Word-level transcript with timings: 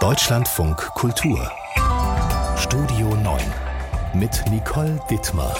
Deutschlandfunk 0.00 0.76
Kultur 0.94 1.50
Studio 2.56 3.16
9 3.16 3.40
mit 4.14 4.44
Nicole 4.48 5.00
Dittmar. 5.10 5.56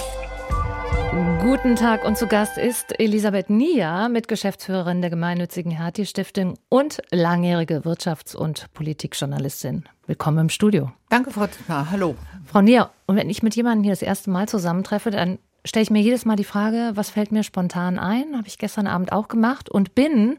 Guten 1.41 1.75
Tag 1.75 2.05
und 2.05 2.17
zu 2.17 2.25
Gast 2.25 2.57
ist 2.57 2.97
Elisabeth 3.01 3.49
Nia, 3.49 4.07
Mitgeschäftsführerin 4.07 5.01
der 5.01 5.09
gemeinnützigen 5.09 5.73
Hertie 5.73 6.05
Stiftung 6.05 6.57
und 6.69 7.01
langjährige 7.11 7.81
Wirtschafts- 7.81 8.33
und 8.33 8.71
Politikjournalistin. 8.73 9.83
Willkommen 10.07 10.37
im 10.37 10.49
Studio. 10.49 10.93
Danke, 11.09 11.31
Frau 11.31 11.47
Dittmar. 11.47 11.91
Hallo. 11.91 12.15
Frau 12.45 12.61
Nia, 12.61 12.91
und 13.07 13.17
wenn 13.17 13.29
ich 13.29 13.43
mit 13.43 13.57
jemandem 13.57 13.83
hier 13.83 13.91
das 13.91 14.01
erste 14.01 14.29
Mal 14.29 14.47
zusammentreffe, 14.47 15.11
dann 15.11 15.39
stelle 15.65 15.83
ich 15.83 15.89
mir 15.89 16.01
jedes 16.01 16.23
Mal 16.23 16.37
die 16.37 16.45
Frage, 16.45 16.91
was 16.95 17.09
fällt 17.09 17.33
mir 17.33 17.43
spontan 17.43 17.99
ein? 17.99 18.37
Habe 18.37 18.47
ich 18.47 18.57
gestern 18.57 18.87
Abend 18.87 19.11
auch 19.11 19.27
gemacht 19.27 19.69
und 19.69 19.95
bin 19.95 20.37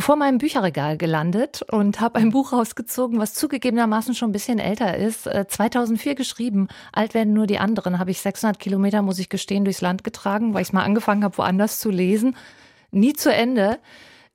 vor 0.00 0.16
meinem 0.16 0.38
Bücherregal 0.38 0.96
gelandet 0.96 1.62
und 1.70 2.00
habe 2.00 2.18
ein 2.18 2.30
Buch 2.30 2.52
rausgezogen, 2.52 3.18
was 3.18 3.34
zugegebenermaßen 3.34 4.14
schon 4.14 4.30
ein 4.30 4.32
bisschen 4.32 4.58
älter 4.58 4.96
ist. 4.96 5.24
2004 5.24 6.12
äh, 6.12 6.14
geschrieben. 6.14 6.68
Alt 6.92 7.14
werden 7.14 7.32
nur 7.32 7.46
die 7.46 7.58
anderen. 7.58 7.98
Habe 7.98 8.10
ich 8.10 8.20
600 8.20 8.58
Kilometer, 8.58 9.02
muss 9.02 9.18
ich 9.18 9.28
gestehen, 9.28 9.64
durchs 9.64 9.80
Land 9.80 10.04
getragen, 10.04 10.54
weil 10.54 10.62
ich 10.62 10.72
mal 10.72 10.84
angefangen 10.84 11.24
habe, 11.24 11.38
woanders 11.38 11.80
zu 11.80 11.90
lesen. 11.90 12.36
Nie 12.90 13.12
zu 13.12 13.32
Ende. 13.32 13.78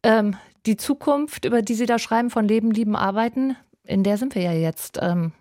Ähm, 0.03 0.35
die 0.65 0.77
Zukunft, 0.77 1.45
über 1.45 1.61
die 1.61 1.75
Sie 1.75 1.85
da 1.85 1.99
schreiben, 1.99 2.29
von 2.29 2.47
Leben, 2.47 2.71
Lieben, 2.71 2.95
Arbeiten, 2.95 3.55
in 3.83 4.03
der 4.03 4.17
sind 4.17 4.35
wir 4.35 4.41
ja 4.41 4.53
jetzt. 4.53 4.99
Ähm, 5.01 5.31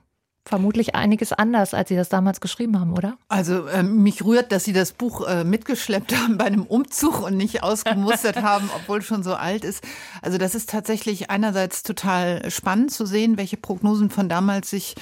vermutlich 0.46 0.94
einiges 0.94 1.32
anders, 1.32 1.72
als 1.72 1.88
Sie 1.88 1.96
das 1.96 2.08
damals 2.08 2.40
geschrieben 2.40 2.78
haben, 2.78 2.92
oder? 2.92 3.16
Also 3.28 3.66
äh, 3.66 3.82
mich 3.82 4.24
rührt, 4.24 4.52
dass 4.52 4.64
Sie 4.64 4.72
das 4.72 4.92
Buch 4.92 5.26
äh, 5.26 5.44
mitgeschleppt 5.44 6.14
haben 6.16 6.36
bei 6.36 6.44
einem 6.44 6.64
Umzug 6.64 7.22
und 7.22 7.36
nicht 7.36 7.62
ausgemustert 7.62 8.36
haben, 8.42 8.68
obwohl 8.76 9.02
schon 9.02 9.22
so 9.22 9.34
alt 9.34 9.64
ist. 9.64 9.82
Also 10.20 10.36
das 10.36 10.54
ist 10.54 10.68
tatsächlich 10.70 11.30
einerseits 11.30 11.82
total 11.82 12.50
spannend 12.50 12.92
zu 12.92 13.06
sehen, 13.06 13.38
welche 13.38 13.56
Prognosen 13.56 14.10
von 14.10 14.28
damals 14.28 14.70
sich 14.70 14.94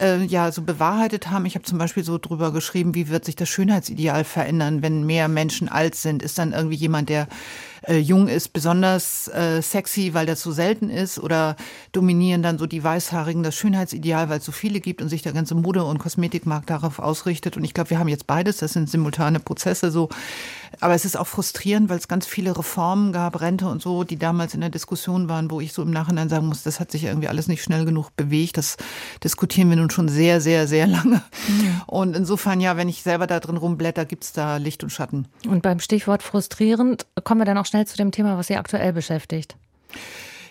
äh, 0.00 0.22
ja 0.24 0.52
so 0.52 0.62
bewahrheitet 0.62 1.30
haben. 1.30 1.46
Ich 1.46 1.54
habe 1.54 1.64
zum 1.64 1.78
Beispiel 1.78 2.04
so 2.04 2.18
drüber 2.18 2.52
geschrieben, 2.52 2.94
wie 2.94 3.08
wird 3.08 3.24
sich 3.24 3.36
das 3.36 3.48
Schönheitsideal 3.48 4.24
verändern, 4.24 4.82
wenn 4.82 5.04
mehr 5.04 5.28
Menschen 5.28 5.68
alt 5.68 5.94
sind? 5.94 6.22
Ist 6.22 6.38
dann 6.38 6.52
irgendwie 6.52 6.76
jemand, 6.76 7.08
der 7.08 7.28
äh, 7.82 7.98
jung 7.98 8.28
ist, 8.28 8.52
besonders 8.52 9.28
äh, 9.28 9.62
sexy, 9.62 10.14
weil 10.14 10.26
das 10.26 10.40
so 10.40 10.52
selten 10.52 10.90
ist? 10.90 11.18
Oder 11.18 11.56
dominieren 11.92 12.42
dann 12.42 12.58
so 12.58 12.66
die 12.66 12.82
Weißhaarigen 12.82 13.42
das 13.42 13.56
Schönheitsideal, 13.56 14.28
weil 14.28 14.38
es 14.38 14.44
so 14.44 14.52
viele 14.52 14.80
gibt 14.80 14.87
und 14.96 15.08
sich 15.08 15.22
der 15.22 15.32
ganze 15.32 15.54
Mode- 15.54 15.84
und 15.84 15.98
Kosmetikmarkt 15.98 16.70
darauf 16.70 16.98
ausrichtet? 16.98 17.56
Und 17.56 17.64
ich 17.64 17.74
glaube, 17.74 17.90
wir 17.90 17.98
haben 17.98 18.08
jetzt 18.08 18.26
beides. 18.26 18.58
Das 18.58 18.72
sind 18.72 18.90
simultane 18.90 19.40
Prozesse 19.40 19.90
so. 19.90 20.08
Aber 20.80 20.94
es 20.94 21.04
ist 21.04 21.16
auch 21.16 21.26
frustrierend, 21.26 21.88
weil 21.88 21.98
es 21.98 22.08
ganz 22.08 22.26
viele 22.26 22.56
Reformen 22.56 23.12
gab, 23.12 23.40
Rente 23.40 23.68
und 23.68 23.82
so, 23.82 24.04
die 24.04 24.18
damals 24.18 24.54
in 24.54 24.60
der 24.60 24.70
Diskussion 24.70 25.28
waren, 25.28 25.50
wo 25.50 25.60
ich 25.60 25.72
so 25.72 25.82
im 25.82 25.90
Nachhinein 25.90 26.28
sagen 26.28 26.46
muss, 26.46 26.62
das 26.62 26.80
hat 26.80 26.90
sich 26.90 27.04
irgendwie 27.04 27.28
alles 27.28 27.48
nicht 27.48 27.62
schnell 27.62 27.84
genug 27.84 28.14
bewegt. 28.16 28.56
Das 28.58 28.76
diskutieren 29.24 29.70
wir 29.70 29.76
nun 29.76 29.90
schon 29.90 30.08
sehr, 30.08 30.40
sehr, 30.40 30.66
sehr 30.66 30.86
lange. 30.86 31.22
Und 31.86 32.16
insofern, 32.16 32.60
ja, 32.60 32.76
wenn 32.76 32.88
ich 32.88 33.02
selber 33.02 33.26
da 33.26 33.40
drin 33.40 33.56
rumblätter, 33.56 34.04
gibt 34.04 34.24
es 34.24 34.32
da 34.32 34.56
Licht 34.56 34.82
und 34.82 34.90
Schatten. 34.90 35.26
Und 35.48 35.62
beim 35.62 35.80
Stichwort 35.80 36.22
frustrierend 36.22 37.06
kommen 37.24 37.40
wir 37.40 37.44
dann 37.44 37.58
auch 37.58 37.66
schnell 37.66 37.86
zu 37.86 37.96
dem 37.96 38.12
Thema, 38.12 38.36
was 38.36 38.48
Sie 38.48 38.56
aktuell 38.56 38.92
beschäftigt. 38.92 39.56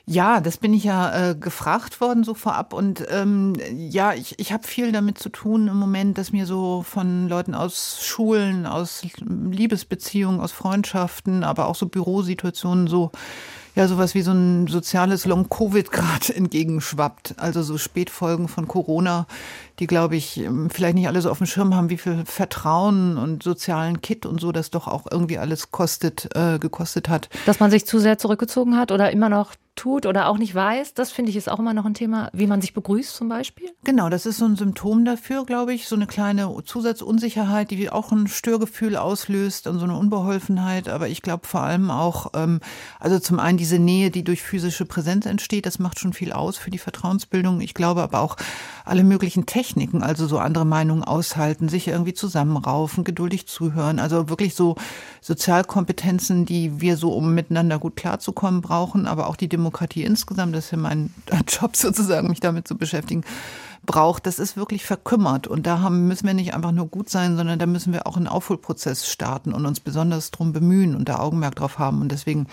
Ja, 0.09 0.39
das 0.39 0.57
bin 0.57 0.73
ich 0.73 0.85
ja 0.85 1.31
äh, 1.31 1.35
gefragt 1.35 1.99
worden 1.99 2.23
so 2.23 2.33
vorab 2.33 2.71
und 2.71 3.05
ähm, 3.09 3.55
ja, 3.75 4.13
ich, 4.13 4.39
ich 4.39 4.53
habe 4.53 4.65
viel 4.65 4.93
damit 4.93 5.17
zu 5.17 5.27
tun 5.27 5.67
im 5.67 5.75
Moment, 5.75 6.17
dass 6.17 6.31
mir 6.31 6.45
so 6.45 6.81
von 6.81 7.27
Leuten 7.27 7.53
aus 7.53 7.99
Schulen, 8.05 8.65
aus 8.65 9.01
Liebesbeziehungen, 9.19 10.39
aus 10.39 10.53
Freundschaften, 10.53 11.43
aber 11.43 11.67
auch 11.67 11.75
so 11.75 11.87
Bürosituationen 11.87 12.87
so 12.87 13.11
ja 13.75 13.87
sowas 13.87 14.15
wie 14.15 14.21
so 14.21 14.31
ein 14.31 14.67
soziales 14.67 15.25
Long-Covid 15.25 15.91
gerade 15.91 16.33
entgegenschwappt. 16.35 17.35
Also 17.37 17.61
so 17.61 17.77
Spätfolgen 17.77 18.47
von 18.47 18.67
Corona, 18.67 19.27
die, 19.79 19.87
glaube 19.87 20.15
ich, 20.15 20.37
ähm, 20.37 20.69
vielleicht 20.69 20.95
nicht 20.95 21.07
alle 21.07 21.21
so 21.21 21.29
auf 21.29 21.37
dem 21.37 21.47
Schirm 21.47 21.75
haben, 21.75 21.89
wie 21.89 21.97
viel 21.97 22.23
Vertrauen 22.25 23.17
und 23.17 23.43
sozialen 23.43 24.01
Kit 24.01 24.25
und 24.25 24.39
so 24.39 24.53
das 24.53 24.71
doch 24.71 24.87
auch 24.87 25.05
irgendwie 25.11 25.37
alles 25.37 25.71
kostet, 25.71 26.29
äh, 26.33 26.59
gekostet 26.59 27.09
hat. 27.09 27.29
Dass 27.45 27.59
man 27.59 27.71
sich 27.71 27.85
zu 27.85 27.99
sehr 27.99 28.17
zurückgezogen 28.17 28.77
hat 28.77 28.91
oder 28.91 29.11
immer 29.11 29.29
noch 29.29 29.53
tut 29.77 30.05
oder 30.05 30.27
auch 30.27 30.37
nicht 30.37 30.53
weiß, 30.53 30.93
das 30.93 31.11
finde 31.11 31.31
ich 31.31 31.37
ist 31.37 31.49
auch 31.49 31.59
immer 31.59 31.73
noch 31.73 31.85
ein 31.85 31.93
Thema, 31.93 32.29
wie 32.33 32.47
man 32.47 32.59
sich 32.59 32.73
begrüßt 32.73 33.15
zum 33.15 33.29
Beispiel. 33.29 33.69
Genau, 33.83 34.09
das 34.09 34.25
ist 34.25 34.37
so 34.37 34.45
ein 34.45 34.57
Symptom 34.57 35.05
dafür, 35.05 35.45
glaube 35.45 35.73
ich, 35.73 35.87
so 35.87 35.95
eine 35.95 36.07
kleine 36.07 36.53
Zusatzunsicherheit, 36.65 37.71
die 37.71 37.89
auch 37.89 38.11
ein 38.11 38.27
Störgefühl 38.27 38.97
auslöst 38.97 39.67
und 39.67 39.79
so 39.79 39.85
eine 39.85 39.95
Unbeholfenheit. 39.95 40.89
Aber 40.89 41.07
ich 41.07 41.21
glaube 41.21 41.47
vor 41.47 41.61
allem 41.61 41.91
auch, 41.91 42.31
ähm, 42.35 42.59
also 42.99 43.19
zum 43.19 43.39
einen 43.39 43.57
diese 43.57 43.79
Nähe, 43.79 44.11
die 44.11 44.23
durch 44.23 44.41
physische 44.41 44.85
Präsenz 44.85 45.25
entsteht, 45.25 45.65
das 45.65 45.79
macht 45.79 45.99
schon 45.99 46.13
viel 46.13 46.33
aus 46.33 46.57
für 46.57 46.71
die 46.71 46.77
Vertrauensbildung. 46.77 47.61
Ich 47.61 47.73
glaube 47.73 48.01
aber 48.01 48.19
auch 48.19 48.35
alle 48.83 49.03
möglichen 49.03 49.45
Techniken, 49.45 50.01
also 50.01 50.27
so 50.27 50.39
andere 50.39 50.65
Meinungen 50.65 51.03
aushalten, 51.03 51.69
sich 51.69 51.87
irgendwie 51.87 52.13
zusammenraufen, 52.13 53.03
geduldig 53.03 53.47
zuhören, 53.47 53.99
also 53.99 54.29
wirklich 54.29 54.55
so 54.55 54.75
Sozialkompetenzen, 55.21 56.45
die 56.45 56.81
wir 56.81 56.97
so, 56.97 57.11
um 57.13 57.33
miteinander 57.33 57.79
gut 57.79 57.95
klarzukommen, 57.95 58.61
brauchen, 58.61 59.07
aber 59.07 59.27
auch 59.27 59.35
die 59.35 59.49
Demokratie 59.49 59.66
insgesamt, 59.95 60.55
das 60.55 60.65
ist 60.65 60.71
ja 60.71 60.77
mein 60.77 61.13
Job 61.47 61.75
sozusagen, 61.75 62.29
mich 62.29 62.39
damit 62.39 62.67
zu 62.67 62.77
beschäftigen, 62.77 63.23
braucht, 63.85 64.25
das 64.27 64.37
ist 64.37 64.57
wirklich 64.57 64.85
verkümmert. 64.85 65.47
Und 65.47 65.65
da 65.65 65.79
haben, 65.79 66.07
müssen 66.07 66.27
wir 66.27 66.33
nicht 66.33 66.53
einfach 66.53 66.71
nur 66.71 66.87
gut 66.87 67.09
sein, 67.09 67.37
sondern 67.37 67.57
da 67.57 67.65
müssen 67.65 67.93
wir 67.93 68.05
auch 68.05 68.17
einen 68.17 68.27
Aufholprozess 68.27 69.09
starten 69.09 69.53
und 69.53 69.65
uns 69.65 69.79
besonders 69.79 70.31
drum 70.31 70.53
bemühen 70.53 70.95
und 70.95 71.09
da 71.09 71.19
Augenmerk 71.19 71.55
drauf 71.55 71.79
haben. 71.79 72.01
Und 72.01 72.11
deswegen 72.11 72.47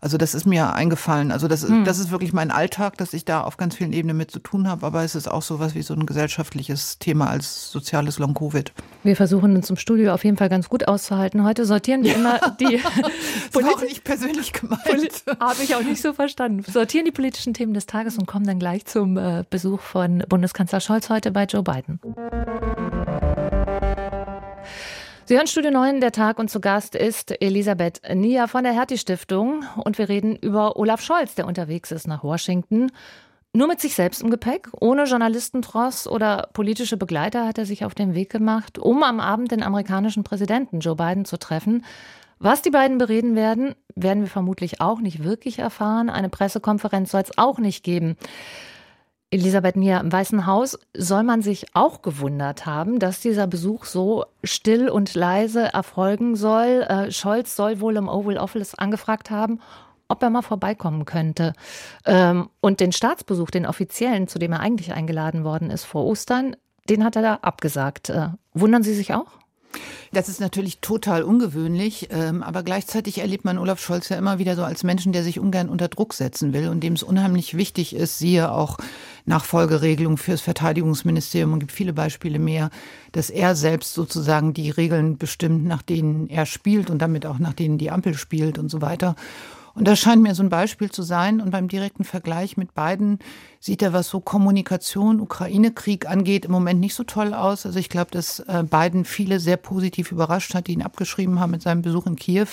also 0.00 0.18
das 0.18 0.34
ist 0.34 0.46
mir 0.46 0.72
eingefallen. 0.72 1.32
Also 1.32 1.48
das, 1.48 1.66
hm. 1.66 1.84
das 1.84 1.98
ist 1.98 2.10
wirklich 2.10 2.32
mein 2.32 2.50
Alltag, 2.50 2.96
dass 2.96 3.12
ich 3.12 3.24
da 3.24 3.42
auf 3.42 3.56
ganz 3.56 3.74
vielen 3.76 3.92
Ebenen 3.92 4.16
mit 4.16 4.30
zu 4.30 4.38
tun 4.38 4.68
habe. 4.68 4.86
Aber 4.86 5.02
es 5.02 5.14
ist 5.14 5.28
auch 5.28 5.42
so 5.42 5.58
was 5.58 5.74
wie 5.74 5.82
so 5.82 5.94
ein 5.94 6.06
gesellschaftliches 6.06 6.98
Thema 6.98 7.28
als 7.28 7.70
soziales 7.70 8.18
Long-Covid. 8.18 8.72
Wir 9.02 9.16
versuchen 9.16 9.56
uns 9.56 9.70
im 9.70 9.76
Studio 9.76 10.12
auf 10.12 10.24
jeden 10.24 10.36
Fall 10.36 10.48
ganz 10.48 10.68
gut 10.68 10.88
auszuhalten. 10.88 11.44
Heute 11.44 11.64
sortieren 11.64 12.04
wir 12.04 12.14
immer 12.14 12.38
die. 12.60 12.80
das 13.52 13.62
war 13.62 13.74
auch 13.74 13.82
nicht 13.82 14.04
persönlich 14.04 14.52
gemeint. 14.52 15.24
Habe 15.40 15.62
ich 15.62 15.74
auch 15.74 15.82
nicht 15.82 16.02
so 16.02 16.12
verstanden. 16.12 16.64
Sortieren 16.70 17.04
die 17.04 17.12
politischen 17.12 17.54
Themen 17.54 17.74
des 17.74 17.86
Tages 17.86 18.18
und 18.18 18.26
kommen 18.26 18.46
dann 18.46 18.58
gleich 18.58 18.84
zum 18.86 19.16
äh, 19.16 19.44
Besuch 19.48 19.80
von 19.80 20.24
Bundeskanzler 20.28 20.80
Scholz 20.80 21.10
heute 21.10 21.30
bei 21.30 21.44
Joe 21.44 21.62
Biden. 21.62 22.00
Sie 25.28 25.34
hören 25.34 25.48
Studio 25.48 25.72
9, 25.72 26.00
der 26.00 26.12
Tag 26.12 26.38
und 26.38 26.48
zu 26.52 26.60
Gast 26.60 26.94
ist 26.94 27.42
Elisabeth 27.42 28.00
Nia 28.14 28.46
von 28.46 28.62
der 28.62 28.72
Hertie 28.72 28.96
Stiftung 28.96 29.64
und 29.74 29.98
wir 29.98 30.08
reden 30.08 30.36
über 30.36 30.76
Olaf 30.76 31.00
Scholz, 31.00 31.34
der 31.34 31.48
unterwegs 31.48 31.90
ist 31.90 32.06
nach 32.06 32.22
Washington. 32.22 32.92
Nur 33.52 33.66
mit 33.66 33.80
sich 33.80 33.96
selbst 33.96 34.22
im 34.22 34.30
Gepäck, 34.30 34.68
ohne 34.80 35.02
Journalistentross 35.02 36.06
oder 36.06 36.48
politische 36.52 36.96
Begleiter 36.96 37.44
hat 37.44 37.58
er 37.58 37.66
sich 37.66 37.84
auf 37.84 37.92
den 37.92 38.14
Weg 38.14 38.30
gemacht, 38.30 38.78
um 38.78 39.02
am 39.02 39.18
Abend 39.18 39.50
den 39.50 39.64
amerikanischen 39.64 40.22
Präsidenten 40.22 40.78
Joe 40.78 40.94
Biden 40.94 41.24
zu 41.24 41.40
treffen. 41.40 41.84
Was 42.38 42.62
die 42.62 42.70
beiden 42.70 42.98
bereden 42.98 43.34
werden, 43.34 43.74
werden 43.96 44.22
wir 44.22 44.30
vermutlich 44.30 44.80
auch 44.80 45.00
nicht 45.00 45.24
wirklich 45.24 45.58
erfahren. 45.58 46.08
Eine 46.08 46.28
Pressekonferenz 46.28 47.10
soll 47.10 47.22
es 47.22 47.36
auch 47.36 47.58
nicht 47.58 47.82
geben. 47.82 48.16
Elisabeth 49.36 49.76
Nier, 49.76 50.00
im 50.00 50.10
Weißen 50.10 50.46
Haus 50.46 50.78
soll 50.96 51.22
man 51.22 51.42
sich 51.42 51.66
auch 51.74 52.00
gewundert 52.00 52.64
haben, 52.64 52.98
dass 52.98 53.20
dieser 53.20 53.46
Besuch 53.46 53.84
so 53.84 54.24
still 54.42 54.88
und 54.88 55.14
leise 55.14 55.74
erfolgen 55.74 56.36
soll. 56.36 56.86
Äh, 56.88 57.12
Scholz 57.12 57.54
soll 57.54 57.80
wohl 57.80 57.96
im 57.96 58.08
Oval 58.08 58.38
Office 58.38 58.74
angefragt 58.74 59.30
haben, 59.30 59.60
ob 60.08 60.22
er 60.22 60.30
mal 60.30 60.40
vorbeikommen 60.40 61.04
könnte. 61.04 61.52
Ähm, 62.06 62.48
und 62.62 62.80
den 62.80 62.92
Staatsbesuch, 62.92 63.50
den 63.50 63.66
offiziellen, 63.66 64.26
zu 64.26 64.38
dem 64.38 64.52
er 64.52 64.60
eigentlich 64.60 64.94
eingeladen 64.94 65.44
worden 65.44 65.68
ist 65.68 65.84
vor 65.84 66.06
Ostern, 66.06 66.56
den 66.88 67.04
hat 67.04 67.16
er 67.16 67.22
da 67.22 67.34
abgesagt. 67.42 68.08
Äh, 68.08 68.28
wundern 68.54 68.82
Sie 68.82 68.94
sich 68.94 69.12
auch? 69.12 69.32
Das 70.12 70.28
ist 70.28 70.40
natürlich 70.40 70.80
total 70.80 71.22
ungewöhnlich, 71.22 72.08
ähm, 72.10 72.42
aber 72.42 72.62
gleichzeitig 72.62 73.18
erlebt 73.18 73.44
man 73.44 73.58
Olaf 73.58 73.80
Scholz 73.80 74.08
ja 74.08 74.16
immer 74.16 74.38
wieder 74.38 74.56
so 74.56 74.64
als 74.64 74.84
Menschen, 74.84 75.12
der 75.12 75.22
sich 75.22 75.38
ungern 75.38 75.68
unter 75.68 75.88
Druck 75.88 76.14
setzen 76.14 76.52
will 76.52 76.68
und 76.68 76.80
dem 76.80 76.94
es 76.94 77.02
unheimlich 77.02 77.56
wichtig 77.56 77.94
ist, 77.94 78.18
siehe 78.18 78.50
auch 78.50 78.78
Nachfolgeregelung 79.26 80.16
fürs 80.16 80.40
Verteidigungsministerium 80.40 81.52
und 81.52 81.58
gibt 81.58 81.72
viele 81.72 81.92
Beispiele 81.92 82.38
mehr, 82.38 82.70
dass 83.12 83.30
er 83.30 83.56
selbst 83.56 83.94
sozusagen 83.94 84.54
die 84.54 84.70
Regeln 84.70 85.18
bestimmt, 85.18 85.64
nach 85.66 85.82
denen 85.82 86.28
er 86.28 86.46
spielt 86.46 86.90
und 86.90 87.00
damit 87.00 87.26
auch 87.26 87.38
nach 87.38 87.52
denen 87.52 87.78
die 87.78 87.90
Ampel 87.90 88.14
spielt 88.14 88.58
und 88.58 88.70
so 88.70 88.80
weiter. 88.80 89.16
Und 89.76 89.86
das 89.86 89.98
scheint 89.98 90.22
mir 90.22 90.34
so 90.34 90.42
ein 90.42 90.48
Beispiel 90.48 90.90
zu 90.90 91.02
sein. 91.02 91.38
Und 91.40 91.50
beim 91.50 91.68
direkten 91.68 92.04
Vergleich 92.04 92.56
mit 92.56 92.74
beiden 92.74 93.18
sieht 93.60 93.82
er, 93.82 93.92
was 93.92 94.08
so 94.08 94.20
Kommunikation, 94.20 95.20
Ukraine-Krieg 95.20 96.08
angeht, 96.08 96.46
im 96.46 96.52
Moment 96.52 96.80
nicht 96.80 96.94
so 96.94 97.04
toll 97.04 97.34
aus. 97.34 97.66
Also 97.66 97.78
ich 97.78 97.90
glaube, 97.90 98.10
dass 98.10 98.40
äh, 98.40 98.64
Biden 98.68 99.04
viele 99.04 99.38
sehr 99.38 99.58
positiv 99.58 100.12
überrascht 100.12 100.54
hat, 100.54 100.68
die 100.68 100.72
ihn 100.72 100.82
abgeschrieben 100.82 101.40
haben 101.40 101.50
mit 101.50 101.60
seinem 101.60 101.82
Besuch 101.82 102.06
in 102.06 102.16
Kiew. 102.16 102.46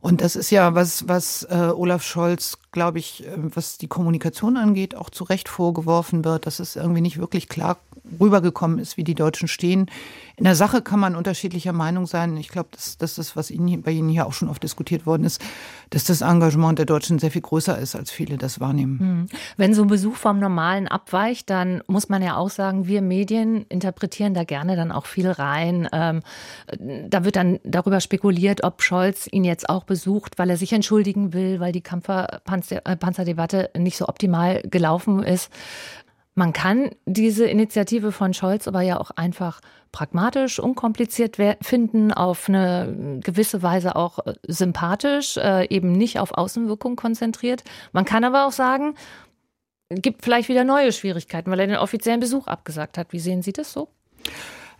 Und 0.00 0.22
das 0.22 0.34
ist 0.34 0.50
ja 0.50 0.74
was, 0.74 1.06
was 1.06 1.44
äh, 1.44 1.70
Olaf 1.72 2.02
Scholz, 2.02 2.58
glaube 2.72 2.98
ich, 2.98 3.24
äh, 3.24 3.30
was 3.36 3.78
die 3.78 3.86
Kommunikation 3.86 4.56
angeht, 4.56 4.96
auch 4.96 5.10
zu 5.10 5.22
Recht 5.22 5.48
vorgeworfen 5.48 6.24
wird, 6.24 6.46
dass 6.46 6.58
es 6.58 6.74
irgendwie 6.74 7.02
nicht 7.02 7.18
wirklich 7.18 7.48
klar 7.48 7.76
rübergekommen 8.18 8.78
ist, 8.78 8.96
wie 8.96 9.04
die 9.04 9.14
Deutschen 9.14 9.48
stehen. 9.48 9.86
In 10.36 10.44
der 10.44 10.54
Sache 10.54 10.80
kann 10.80 10.98
man 10.98 11.16
unterschiedlicher 11.16 11.72
Meinung 11.72 12.06
sein. 12.06 12.36
Ich 12.38 12.48
glaube, 12.48 12.70
dass, 12.72 12.96
dass 12.96 13.16
das, 13.16 13.36
was 13.36 13.50
Ihnen, 13.50 13.82
bei 13.82 13.90
Ihnen 13.90 14.08
hier 14.08 14.26
auch 14.26 14.32
schon 14.32 14.48
oft 14.48 14.62
diskutiert 14.62 15.04
worden 15.04 15.24
ist, 15.24 15.42
dass 15.90 16.04
das 16.04 16.22
Engagement 16.22 16.78
der 16.78 16.86
Deutschen 16.86 17.18
sehr 17.18 17.30
viel 17.30 17.42
größer 17.42 17.78
ist, 17.78 17.94
als 17.94 18.10
viele 18.10 18.38
das 18.38 18.58
wahrnehmen. 18.58 18.98
Hm. 18.98 19.26
Wenn 19.56 19.74
so 19.74 19.82
ein 19.82 19.88
Besuch 19.88 20.14
vom 20.14 20.38
Normalen 20.38 20.88
abweicht, 20.88 21.50
dann 21.50 21.82
muss 21.88 22.08
man 22.08 22.22
ja 22.22 22.36
auch 22.36 22.48
sagen, 22.48 22.86
wir 22.86 23.02
Medien 23.02 23.66
interpretieren 23.68 24.32
da 24.32 24.44
gerne 24.44 24.76
dann 24.76 24.92
auch 24.92 25.06
viel 25.06 25.30
rein. 25.30 25.88
Ähm, 25.92 26.22
da 27.08 27.24
wird 27.24 27.36
dann 27.36 27.58
darüber 27.64 28.00
spekuliert, 28.00 28.64
ob 28.64 28.82
Scholz 28.82 29.28
ihn 29.30 29.44
jetzt 29.44 29.68
auch 29.68 29.84
besucht, 29.84 30.38
weil 30.38 30.48
er 30.48 30.56
sich 30.56 30.72
entschuldigen 30.72 31.32
will, 31.32 31.60
weil 31.60 31.72
die 31.72 31.82
Kampferpanzerdebatte 31.82 33.70
nicht 33.76 33.96
so 33.96 34.08
optimal 34.08 34.62
gelaufen 34.62 35.22
ist. 35.22 35.50
Man 36.40 36.54
kann 36.54 36.92
diese 37.04 37.44
Initiative 37.44 38.12
von 38.12 38.32
Scholz 38.32 38.66
aber 38.66 38.80
ja 38.80 38.98
auch 38.98 39.10
einfach 39.10 39.60
pragmatisch, 39.92 40.58
unkompliziert 40.58 41.36
finden, 41.60 42.14
auf 42.14 42.48
eine 42.48 43.20
gewisse 43.22 43.62
Weise 43.62 43.94
auch 43.94 44.20
äh, 44.24 44.32
sympathisch, 44.48 45.36
äh, 45.36 45.68
eben 45.68 45.92
nicht 45.92 46.18
auf 46.18 46.32
Außenwirkung 46.32 46.96
konzentriert. 46.96 47.62
Man 47.92 48.06
kann 48.06 48.24
aber 48.24 48.46
auch 48.46 48.52
sagen, 48.52 48.94
gibt 49.90 50.24
vielleicht 50.24 50.48
wieder 50.48 50.64
neue 50.64 50.92
Schwierigkeiten, 50.92 51.50
weil 51.50 51.60
er 51.60 51.66
den 51.66 51.76
offiziellen 51.76 52.20
Besuch 52.20 52.46
abgesagt 52.46 52.96
hat. 52.96 53.12
Wie 53.12 53.20
sehen 53.20 53.42
Sie 53.42 53.52
das 53.52 53.74
so? 53.74 53.88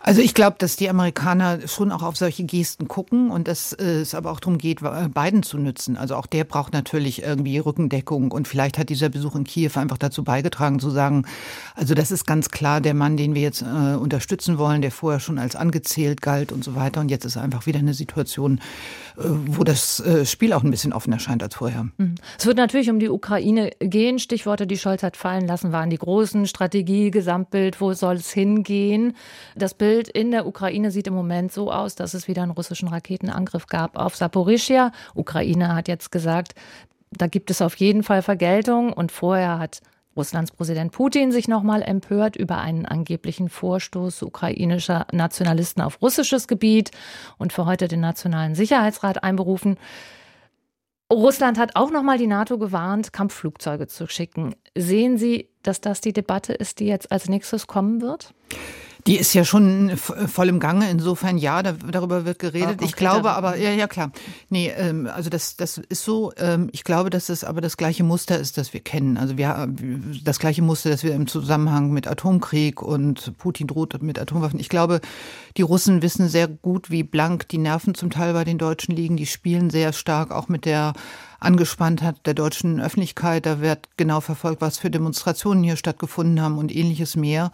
Also 0.02 0.23
ich 0.23 0.32
glaube, 0.32 0.56
dass 0.58 0.76
die 0.76 0.88
Amerikaner 0.88 1.69
schon 1.69 1.93
auch 1.93 2.02
auf 2.02 2.17
solche 2.17 2.44
Gesten 2.44 2.88
gucken 2.88 3.31
und 3.31 3.47
dass 3.49 3.75
es 3.75 4.14
aber 4.14 4.32
auch 4.32 4.41
darum 4.41 4.56
geht, 4.56 4.81
Biden 5.12 5.43
zu 5.43 5.58
nützen. 5.58 5.99
Also 5.99 6.17
auch 6.17 6.25
der 6.25 6.44
braucht 6.44 6.73
natürlich 6.73 7.23
irgendwie 7.23 7.58
Rückendeckung 7.58 8.32
und 8.32 8.49
vielleicht 8.49 8.79
hat 8.79 8.88
dieser 8.88 9.11
Besuch 9.11 9.35
in 9.35 9.44
Kiew 9.44 9.73
einfach 9.75 9.99
dazu 9.99 10.25
beigetragen 10.25 10.81
zu 10.81 10.88
sagen, 10.88 11.26
also 11.75 11.93
das 11.93 12.11
ist 12.11 12.26
ganz 12.26 12.49
klar 12.49 12.81
der 12.81 12.94
Mann, 12.94 13.19
den 13.19 13.35
wir 13.35 13.43
jetzt 13.43 13.61
äh, 13.61 13.94
unterstützen 13.94 14.56
wollen, 14.56 14.81
der 14.81 14.91
vorher 14.91 15.20
schon 15.20 15.38
als 15.38 15.55
angezählt 15.55 16.23
galt 16.23 16.50
und 16.50 16.64
so 16.64 16.75
weiter 16.75 17.03
und 17.03 17.11
jetzt 17.11 17.26
ist 17.26 17.37
einfach 17.37 17.67
wieder 17.67 17.81
eine 17.81 17.93
Situation, 17.93 18.58
äh, 18.58 19.10
wo 19.22 19.64
das 19.64 20.00
äh, 20.00 20.25
Spiel 20.25 20.52
auch 20.52 20.62
ein 20.62 20.70
bisschen 20.70 20.93
offener 20.93 21.19
scheint 21.19 21.43
als 21.43 21.55
vorher. 21.55 21.88
Mhm. 21.99 22.14
Es 22.38 22.46
wird 22.46 22.56
natürlich 22.56 22.90
um 22.90 22.99
die 22.99 23.11
Ukraine 23.11 23.70
gehen. 23.81 24.19
Stichworte, 24.19 24.67
die 24.67 24.78
Scholz 24.78 25.02
hat 25.02 25.17
fallen 25.17 25.46
lassen, 25.46 25.72
waren 25.72 25.90
die 25.90 25.99
großen 25.99 26.46
Strategie, 26.46 27.11
Gesamtbild, 27.11 27.81
wo 27.81 27.93
soll 27.93 28.17
es 28.17 28.31
hingehen? 28.32 29.14
Das 29.55 29.75
Bild 29.75 29.90
Bild 29.90 30.08
in 30.08 30.31
der 30.31 30.46
Ukraine 30.46 30.93
sieht 30.93 31.08
im 31.08 31.14
Moment 31.14 31.52
so 31.52 31.72
aus, 31.72 31.96
dass 31.96 32.14
es 32.14 32.28
wieder 32.28 32.43
einen 32.43 32.52
russischen 32.52 32.87
Raketenangriff 32.88 33.67
gab 33.67 33.99
auf 33.99 34.14
Saporischia. 34.14 34.93
Ukraine 35.14 35.75
hat 35.75 35.88
jetzt 35.88 36.12
gesagt, 36.12 36.55
da 37.11 37.26
gibt 37.26 37.50
es 37.50 37.61
auf 37.61 37.75
jeden 37.75 38.05
Fall 38.05 38.22
Vergeltung. 38.22 38.93
Und 38.93 39.11
vorher 39.11 39.58
hat 39.58 39.81
Russlands 40.20 40.50
Präsident 40.50 40.93
Putin 40.93 41.32
sich 41.32 41.49
nochmal 41.49 41.81
empört 41.81 42.37
über 42.37 42.58
einen 42.58 42.84
angeblichen 42.84 43.49
Vorstoß 43.49 44.22
ukrainischer 44.22 45.06
Nationalisten 45.12 45.81
auf 45.81 46.02
russisches 46.02 46.46
Gebiet 46.46 46.90
und 47.38 47.55
für 47.55 47.64
heute 47.64 47.88
den 47.88 48.00
Nationalen 48.00 48.55
Sicherheitsrat 48.55 49.25
einberufen. 49.25 49.78
Russland 51.11 51.58
hat 51.58 51.75
auch 51.75 51.90
nochmal 51.90 52.19
die 52.19 52.26
NATO 52.26 52.58
gewarnt, 52.58 53.14
Kampfflugzeuge 53.14 53.87
zu 53.87 54.08
schicken. 54.08 54.55
Sehen 54.76 55.17
Sie, 55.17 55.49
dass 55.62 55.81
das 55.81 56.02
die 56.02 56.12
Debatte 56.12 56.52
ist, 56.52 56.81
die 56.81 56.87
jetzt 56.87 57.11
als 57.11 57.31
nächstes 57.31 57.67
kommen 57.67 58.02
wird? 58.02 58.34
Die 59.06 59.17
ist 59.17 59.35
ja 59.35 59.44
schon 59.44 59.97
voll 59.97 60.49
im 60.49 60.61
Gange. 60.61 60.91
Insofern 60.91 61.38
ja, 61.38 61.62
da, 61.62 61.73
darüber 61.73 62.25
wird 62.25 62.38
geredet. 62.38 62.82
ich 62.82 62.97
glaube 62.97 63.31
aber, 63.32 63.56
ja, 63.56 63.70
ja 63.70 63.87
klar. 63.87 64.12
Nee, 64.49 64.73
ähm, 64.76 65.08
also 65.12 65.31
das, 65.31 65.56
das 65.56 65.79
ist 65.79 66.05
so. 66.05 66.32
Ähm, 66.37 66.69
ich 66.73 66.85
glaube, 66.85 67.11
dass 67.11 67.29
es 67.29 67.44
aber 67.44 67.61
das 67.61 67.76
gleiche 67.76 68.05
Muster 68.05 68.38
ist, 68.38 68.58
das 68.58 68.73
wir 68.73 68.81
kennen. 68.81 69.17
Also 69.17 69.38
wir 69.38 69.69
das 70.25 70.38
gleiche 70.38 70.62
Muster, 70.62 70.91
das 70.91 71.02
wir 71.02 71.14
im 71.14 71.26
Zusammenhang 71.26 71.93
mit 71.93 72.06
Atomkrieg 72.06 72.82
und 72.82 73.37
Putin 73.38 73.67
droht 73.67 74.02
mit 74.02 74.19
Atomwaffen. 74.19 74.61
Ich 74.61 74.69
glaube, 74.69 75.00
die 75.56 75.62
Russen 75.62 76.03
wissen 76.03 76.29
sehr 76.29 76.49
gut, 76.49 76.91
wie 76.91 77.03
blank 77.03 77.49
die 77.49 77.58
Nerven 77.58 77.94
zum 77.94 78.11
Teil 78.11 78.32
bei 78.32 78.44
den 78.44 78.58
Deutschen 78.58 78.94
liegen. 78.94 79.17
Die 79.17 79.26
spielen 79.26 79.70
sehr 79.70 79.93
stark 79.93 80.31
auch 80.31 80.49
mit 80.49 80.64
der 80.64 80.93
angespannt 81.41 82.03
hat 82.03 82.27
der 82.27 82.35
deutschen 82.35 82.81
Öffentlichkeit. 82.81 83.47
Da 83.47 83.61
wird 83.61 83.89
genau 83.97 84.21
verfolgt, 84.21 84.61
was 84.61 84.79
für 84.79 84.91
Demonstrationen 84.91 85.65
hier 85.65 85.77
stattgefunden 85.77 86.41
haben 86.41 86.59
und 86.59 86.75
ähnliches 86.75 87.17
mehr. 87.17 87.51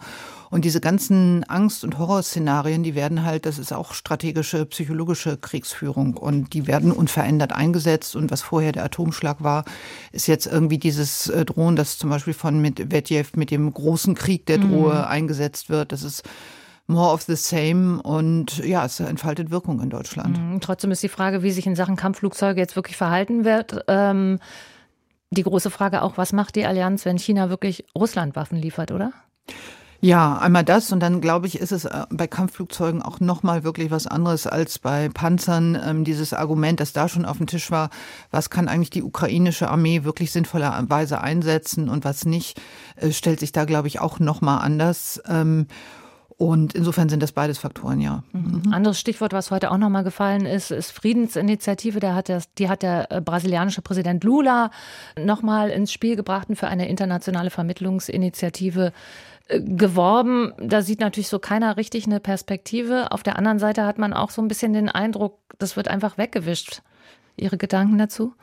Und 0.49 0.63
diese 0.63 0.79
ganzen 0.79 1.43
Angst- 1.45 1.83
und 1.83 1.97
Horrorszenarien, 1.97 2.83
die 2.83 2.95
werden 2.95 3.23
halt, 3.23 3.45
das 3.45 3.59
ist 3.59 3.73
auch 3.73 3.93
strategische, 3.93 4.65
psychologische 4.65 5.37
Kriegsführung 5.37 6.15
und 6.15 6.53
die 6.53 6.67
werden 6.67 6.91
unverändert 6.91 7.51
eingesetzt. 7.51 8.15
Und 8.15 8.31
was 8.31 8.41
vorher 8.41 8.71
der 8.71 8.85
Atomschlag 8.85 9.43
war, 9.43 9.65
ist 10.11 10.27
jetzt 10.27 10.45
irgendwie 10.45 10.77
dieses 10.77 11.27
äh, 11.27 11.43
Drohen, 11.43 11.75
das 11.75 11.97
zum 11.97 12.09
Beispiel 12.09 12.33
von 12.33 12.61
Medvedev 12.61 13.35
mit 13.35 13.51
dem 13.51 13.73
großen 13.73 14.15
Krieg 14.15 14.45
der 14.45 14.59
Drohe 14.59 14.93
mhm. 14.93 15.05
eingesetzt 15.05 15.69
wird. 15.69 15.91
Das 15.91 16.03
ist 16.03 16.23
more 16.87 17.13
of 17.13 17.21
the 17.23 17.35
same 17.35 18.01
und 18.01 18.57
ja, 18.59 18.85
es 18.85 18.99
entfaltet 18.99 19.51
Wirkung 19.51 19.81
in 19.81 19.89
Deutschland. 19.89 20.39
Mhm. 20.39 20.61
Trotzdem 20.61 20.91
ist 20.91 21.03
die 21.03 21.09
Frage, 21.09 21.43
wie 21.43 21.51
sich 21.51 21.67
in 21.67 21.75
Sachen 21.75 21.97
Kampfflugzeuge 21.97 22.59
jetzt 22.59 22.75
wirklich 22.75 22.97
verhalten 22.97 23.45
wird. 23.45 23.83
Ähm, 23.87 24.39
die 25.29 25.43
große 25.43 25.69
Frage 25.69 26.01
auch, 26.01 26.17
was 26.17 26.31
macht 26.31 26.55
die 26.55 26.65
Allianz, 26.65 27.03
wenn 27.03 27.17
China 27.17 27.49
wirklich 27.49 27.85
Russland 27.93 28.35
Waffen 28.35 28.57
liefert, 28.57 28.91
oder? 28.91 29.11
Ja, 29.99 30.37
einmal 30.37 30.63
das 30.63 30.91
und 30.91 30.99
dann 30.99 31.21
glaube 31.21 31.47
ich, 31.47 31.59
ist 31.59 31.71
es 31.71 31.85
äh, 31.85 32.05
bei 32.11 32.27
Kampfflugzeugen 32.27 33.01
auch 33.01 33.19
nochmal 33.19 33.63
wirklich 33.63 33.89
was 33.89 34.05
anderes 34.05 34.45
als 34.45 34.77
bei 34.77 35.09
Panzern. 35.09 35.77
Ähm, 35.83 36.03
dieses 36.03 36.33
Argument, 36.33 36.79
das 36.79 36.93
da 36.93 37.09
schon 37.09 37.25
auf 37.25 37.37
dem 37.37 37.47
Tisch 37.47 37.71
war, 37.71 37.89
was 38.29 38.51
kann 38.51 38.67
eigentlich 38.67 38.91
die 38.91 39.01
ukrainische 39.01 39.69
Armee 39.69 40.03
wirklich 40.03 40.31
sinnvollerweise 40.31 41.19
einsetzen 41.19 41.89
und 41.89 42.05
was 42.05 42.25
nicht, 42.25 42.61
äh, 42.95 43.11
stellt 43.11 43.39
sich 43.39 43.51
da 43.51 43.65
glaube 43.65 43.87
ich 43.87 43.99
auch 43.99 44.19
nochmal 44.19 44.63
anders. 44.63 45.21
Ähm, 45.27 45.65
und 46.37 46.75
insofern 46.75 47.09
sind 47.09 47.23
das 47.23 47.31
beides 47.31 47.57
Faktoren, 47.57 47.99
ja. 47.99 48.23
Mhm. 48.31 48.71
Anderes 48.71 48.99
Stichwort, 48.99 49.33
was 49.33 49.49
heute 49.49 49.71
auch 49.71 49.77
nochmal 49.77 50.03
gefallen 50.03 50.45
ist, 50.45 50.69
ist 50.69 50.91
Friedensinitiative. 50.91 51.99
Da 51.99 52.13
hat 52.13 52.29
das, 52.29 52.53
die 52.53 52.69
hat 52.69 52.83
der 52.83 53.11
äh, 53.11 53.21
brasilianische 53.21 53.81
Präsident 53.81 54.23
Lula 54.23 54.69
nochmal 55.19 55.71
ins 55.71 55.91
Spiel 55.91 56.15
gebracht 56.15 56.49
und 56.49 56.55
für 56.55 56.67
eine 56.67 56.87
internationale 56.89 57.49
Vermittlungsinitiative 57.49 58.93
äh, 59.47 59.61
geworben. 59.61 60.53
Da 60.59 60.83
sieht 60.83 60.99
natürlich 60.99 61.29
so 61.29 61.39
keiner 61.39 61.75
richtig 61.75 62.05
eine 62.05 62.19
Perspektive. 62.19 63.11
Auf 63.11 63.23
der 63.23 63.35
anderen 63.37 63.57
Seite 63.57 63.87
hat 63.87 63.97
man 63.97 64.13
auch 64.13 64.29
so 64.29 64.39
ein 64.43 64.47
bisschen 64.47 64.73
den 64.73 64.89
Eindruck, 64.89 65.39
das 65.57 65.75
wird 65.75 65.87
einfach 65.87 66.19
weggewischt. 66.19 66.83
Ihre 67.37 67.57
Gedanken 67.57 67.97
dazu? 67.97 68.33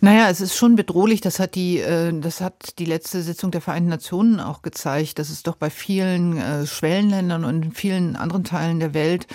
Naja, 0.00 0.28
es 0.28 0.40
ist 0.40 0.56
schon 0.56 0.74
bedrohlich. 0.74 1.20
Das 1.20 1.38
hat 1.38 1.54
die, 1.54 1.78
äh, 1.78 2.12
das 2.20 2.40
hat 2.40 2.78
die 2.80 2.84
letzte 2.86 3.22
Sitzung 3.22 3.52
der 3.52 3.60
Vereinten 3.60 3.88
Nationen 3.88 4.40
auch 4.40 4.62
gezeigt, 4.62 5.18
dass 5.20 5.30
es 5.30 5.44
doch 5.44 5.54
bei 5.54 5.70
vielen 5.70 6.36
äh, 6.36 6.66
Schwellenländern 6.66 7.44
und 7.44 7.64
in 7.64 7.72
vielen 7.72 8.16
anderen 8.16 8.42
Teilen 8.42 8.80
der 8.80 8.94
Welt 8.94 9.28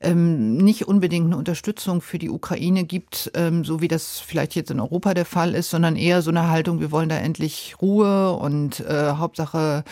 ähm, 0.00 0.56
nicht 0.56 0.88
unbedingt 0.88 1.26
eine 1.26 1.36
Unterstützung 1.36 2.00
für 2.00 2.18
die 2.18 2.30
Ukraine 2.30 2.84
gibt, 2.84 3.30
ähm, 3.34 3.64
so 3.64 3.80
wie 3.80 3.88
das 3.88 4.18
vielleicht 4.18 4.54
jetzt 4.54 4.70
in 4.70 4.80
Europa 4.80 5.12
der 5.14 5.26
Fall 5.26 5.54
ist, 5.54 5.70
sondern 5.70 5.96
eher 5.96 6.22
so 6.22 6.30
eine 6.30 6.48
Haltung, 6.48 6.80
wir 6.80 6.90
wollen 6.90 7.10
da 7.10 7.16
endlich 7.16 7.76
Ruhe 7.82 8.32
und 8.32 8.80
äh, 8.80 9.12
Hauptsache 9.12 9.84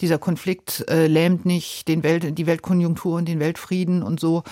dieser 0.00 0.18
Konflikt 0.18 0.84
äh, 0.88 1.08
lähmt 1.08 1.46
nicht 1.46 1.88
den 1.88 2.04
Welt, 2.04 2.38
die 2.38 2.46
Weltkonjunktur 2.46 3.16
und 3.16 3.28
den 3.28 3.40
Weltfrieden 3.40 4.02
und 4.02 4.20
so. 4.20 4.44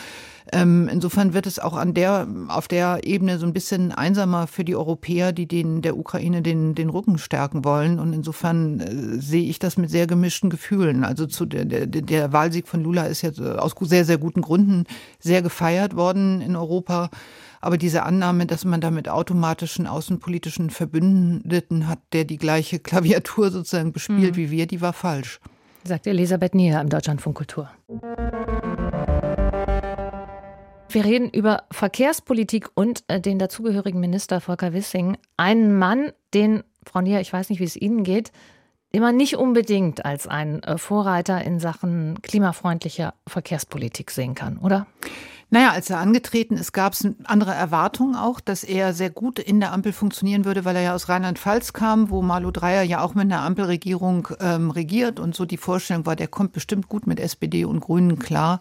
Ähm, 0.52 0.88
insofern 0.92 1.32
wird 1.32 1.46
es 1.46 1.58
auch 1.58 1.74
an 1.74 1.94
der, 1.94 2.28
auf 2.48 2.68
der 2.68 3.00
Ebene 3.04 3.38
so 3.38 3.46
ein 3.46 3.54
bisschen 3.54 3.92
einsamer 3.92 4.46
für 4.46 4.64
die 4.64 4.76
Europäer, 4.76 5.32
die 5.32 5.48
den, 5.48 5.80
der 5.80 5.96
Ukraine 5.96 6.42
den, 6.42 6.74
den 6.74 6.90
Rücken 6.90 7.16
stärken 7.16 7.64
wollen. 7.64 7.98
Und 7.98 8.12
insofern 8.12 8.80
äh, 8.80 9.20
sehe 9.20 9.44
ich 9.44 9.58
das 9.58 9.78
mit 9.78 9.90
sehr 9.90 10.06
gemischten 10.06 10.50
Gefühlen. 10.50 11.04
Also 11.04 11.26
zu 11.26 11.46
der, 11.46 11.64
der, 11.64 11.86
der 11.86 12.32
Wahlsieg 12.32 12.68
von 12.68 12.82
Lula 12.82 13.06
ist 13.06 13.22
jetzt 13.22 13.40
aus 13.40 13.74
sehr, 13.80 14.04
sehr 14.04 14.18
guten 14.18 14.42
Gründen 14.42 14.84
sehr 15.18 15.40
gefeiert 15.40 15.96
worden 15.96 16.42
in 16.42 16.56
Europa. 16.56 17.10
Aber 17.62 17.78
diese 17.78 18.02
Annahme, 18.02 18.44
dass 18.44 18.66
man 18.66 18.82
da 18.82 18.90
mit 18.90 19.08
automatischen 19.08 19.86
außenpolitischen 19.86 20.68
Verbündeten 20.68 21.88
hat, 21.88 22.00
der 22.12 22.24
die 22.24 22.36
gleiche 22.36 22.78
Klaviatur 22.78 23.50
sozusagen 23.50 23.92
bespielt 23.92 24.32
mhm. 24.32 24.36
wie 24.36 24.50
wir, 24.50 24.66
die 24.66 24.82
war 24.82 24.92
falsch. 24.92 25.40
Sagt 25.84 26.06
Elisabeth 26.06 26.54
Nier 26.54 26.80
im 26.80 26.90
Deutschlandfunk 26.90 27.36
Kultur. 27.36 27.70
Wir 30.94 31.04
reden 31.04 31.28
über 31.28 31.64
Verkehrspolitik 31.72 32.68
und 32.74 33.02
äh, 33.08 33.20
den 33.20 33.40
dazugehörigen 33.40 33.98
Minister 33.98 34.40
Volker 34.40 34.72
Wissing. 34.72 35.18
Einen 35.36 35.76
Mann, 35.76 36.12
den, 36.34 36.62
Frau 36.86 37.00
Nier, 37.00 37.20
ich 37.20 37.32
weiß 37.32 37.50
nicht, 37.50 37.58
wie 37.58 37.64
es 37.64 37.74
Ihnen 37.74 38.04
geht, 38.04 38.30
immer 38.92 39.10
nicht 39.10 39.36
unbedingt 39.36 40.04
als 40.04 40.28
einen 40.28 40.62
äh, 40.62 40.78
Vorreiter 40.78 41.42
in 41.42 41.58
Sachen 41.58 42.22
klimafreundlicher 42.22 43.14
Verkehrspolitik 43.26 44.12
sehen 44.12 44.36
kann, 44.36 44.56
oder? 44.58 44.86
Naja, 45.50 45.72
als 45.72 45.90
er 45.90 45.98
angetreten 45.98 46.54
ist, 46.54 46.70
gab 46.70 46.92
es 46.92 47.08
andere 47.24 47.54
Erwartungen 47.54 48.14
auch, 48.14 48.38
dass 48.38 48.62
er 48.62 48.94
sehr 48.94 49.10
gut 49.10 49.40
in 49.40 49.58
der 49.58 49.72
Ampel 49.72 49.92
funktionieren 49.92 50.44
würde, 50.44 50.64
weil 50.64 50.76
er 50.76 50.82
ja 50.82 50.94
aus 50.94 51.08
Rheinland-Pfalz 51.08 51.72
kam, 51.72 52.08
wo 52.08 52.22
Malu 52.22 52.52
Dreyer 52.52 52.84
ja 52.84 53.00
auch 53.02 53.14
mit 53.14 53.24
einer 53.24 53.42
Ampelregierung 53.42 54.28
ähm, 54.38 54.70
regiert 54.70 55.18
und 55.18 55.34
so 55.34 55.44
die 55.44 55.56
Vorstellung 55.56 56.06
war, 56.06 56.14
der 56.14 56.28
kommt 56.28 56.52
bestimmt 56.52 56.88
gut 56.88 57.08
mit 57.08 57.18
SPD 57.18 57.64
und 57.64 57.80
Grünen 57.80 58.20
klar. 58.20 58.60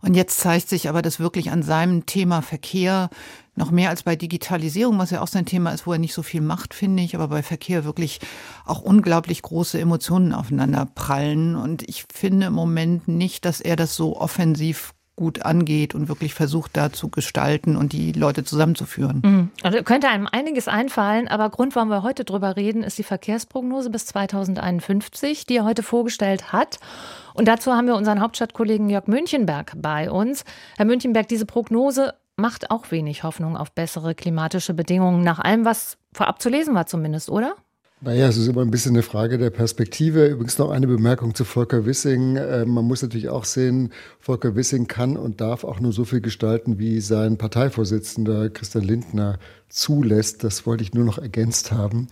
Und 0.00 0.14
jetzt 0.14 0.38
zeigt 0.38 0.68
sich 0.68 0.88
aber, 0.88 1.02
dass 1.02 1.20
wirklich 1.20 1.50
an 1.50 1.62
seinem 1.62 2.06
Thema 2.06 2.42
Verkehr 2.42 3.10
noch 3.56 3.70
mehr 3.70 3.90
als 3.90 4.04
bei 4.04 4.16
Digitalisierung, 4.16 4.98
was 4.98 5.10
ja 5.10 5.20
auch 5.20 5.28
sein 5.28 5.44
Thema 5.44 5.72
ist, 5.72 5.86
wo 5.86 5.92
er 5.92 5.98
nicht 5.98 6.14
so 6.14 6.22
viel 6.22 6.40
macht, 6.40 6.72
finde 6.74 7.02
ich, 7.02 7.14
aber 7.14 7.28
bei 7.28 7.42
Verkehr 7.42 7.84
wirklich 7.84 8.20
auch 8.64 8.80
unglaublich 8.80 9.42
große 9.42 9.80
Emotionen 9.80 10.32
aufeinander 10.32 10.86
prallen. 10.86 11.56
Und 11.56 11.88
ich 11.88 12.04
finde 12.12 12.46
im 12.46 12.52
Moment 12.52 13.08
nicht, 13.08 13.44
dass 13.44 13.60
er 13.60 13.76
das 13.76 13.96
so 13.96 14.16
offensiv 14.16 14.94
gut 15.18 15.44
angeht 15.44 15.96
und 15.96 16.08
wirklich 16.08 16.32
versucht, 16.32 16.76
da 16.76 16.92
zu 16.92 17.08
gestalten 17.08 17.76
und 17.76 17.92
die 17.92 18.12
Leute 18.12 18.44
zusammenzuführen. 18.44 19.20
Mhm. 19.24 19.50
Also 19.64 19.82
könnte 19.82 20.08
einem 20.08 20.28
einiges 20.30 20.68
einfallen, 20.68 21.26
aber 21.26 21.50
Grund, 21.50 21.74
warum 21.74 21.88
wir 21.88 22.04
heute 22.04 22.24
drüber 22.24 22.54
reden, 22.54 22.84
ist 22.84 22.98
die 22.98 23.02
Verkehrsprognose 23.02 23.90
bis 23.90 24.06
2051, 24.06 25.44
die 25.44 25.56
er 25.56 25.64
heute 25.64 25.82
vorgestellt 25.82 26.52
hat. 26.52 26.78
Und 27.34 27.48
dazu 27.48 27.72
haben 27.72 27.88
wir 27.88 27.96
unseren 27.96 28.20
Hauptstadtkollegen 28.20 28.88
Jörg 28.88 29.08
Münchenberg 29.08 29.72
bei 29.76 30.08
uns. 30.08 30.44
Herr 30.76 30.86
Münchenberg, 30.86 31.26
diese 31.26 31.46
Prognose 31.46 32.14
macht 32.36 32.70
auch 32.70 32.92
wenig 32.92 33.24
Hoffnung 33.24 33.56
auf 33.56 33.72
bessere 33.72 34.14
klimatische 34.14 34.72
Bedingungen, 34.72 35.24
nach 35.24 35.40
allem, 35.40 35.64
was 35.64 35.98
vorab 36.12 36.40
zu 36.40 36.48
lesen 36.48 36.76
war 36.76 36.86
zumindest, 36.86 37.28
oder? 37.28 37.56
Naja, 38.00 38.28
es 38.28 38.36
ist 38.36 38.46
immer 38.46 38.60
ein 38.60 38.70
bisschen 38.70 38.94
eine 38.94 39.02
Frage 39.02 39.38
der 39.38 39.50
Perspektive. 39.50 40.26
Übrigens 40.26 40.56
noch 40.56 40.70
eine 40.70 40.86
Bemerkung 40.86 41.34
zu 41.34 41.44
Volker 41.44 41.84
Wissing. 41.84 42.36
Äh, 42.36 42.64
man 42.64 42.84
muss 42.84 43.02
natürlich 43.02 43.28
auch 43.28 43.44
sehen, 43.44 43.92
Volker 44.20 44.54
Wissing 44.54 44.86
kann 44.86 45.16
und 45.16 45.40
darf 45.40 45.64
auch 45.64 45.80
nur 45.80 45.92
so 45.92 46.04
viel 46.04 46.20
gestalten, 46.20 46.78
wie 46.78 47.00
sein 47.00 47.38
Parteivorsitzender 47.38 48.50
Christian 48.50 48.84
Lindner 48.84 49.40
zulässt. 49.68 50.44
Das 50.44 50.64
wollte 50.64 50.84
ich 50.84 50.94
nur 50.94 51.04
noch 51.04 51.18
ergänzt 51.18 51.72
haben. 51.72 52.06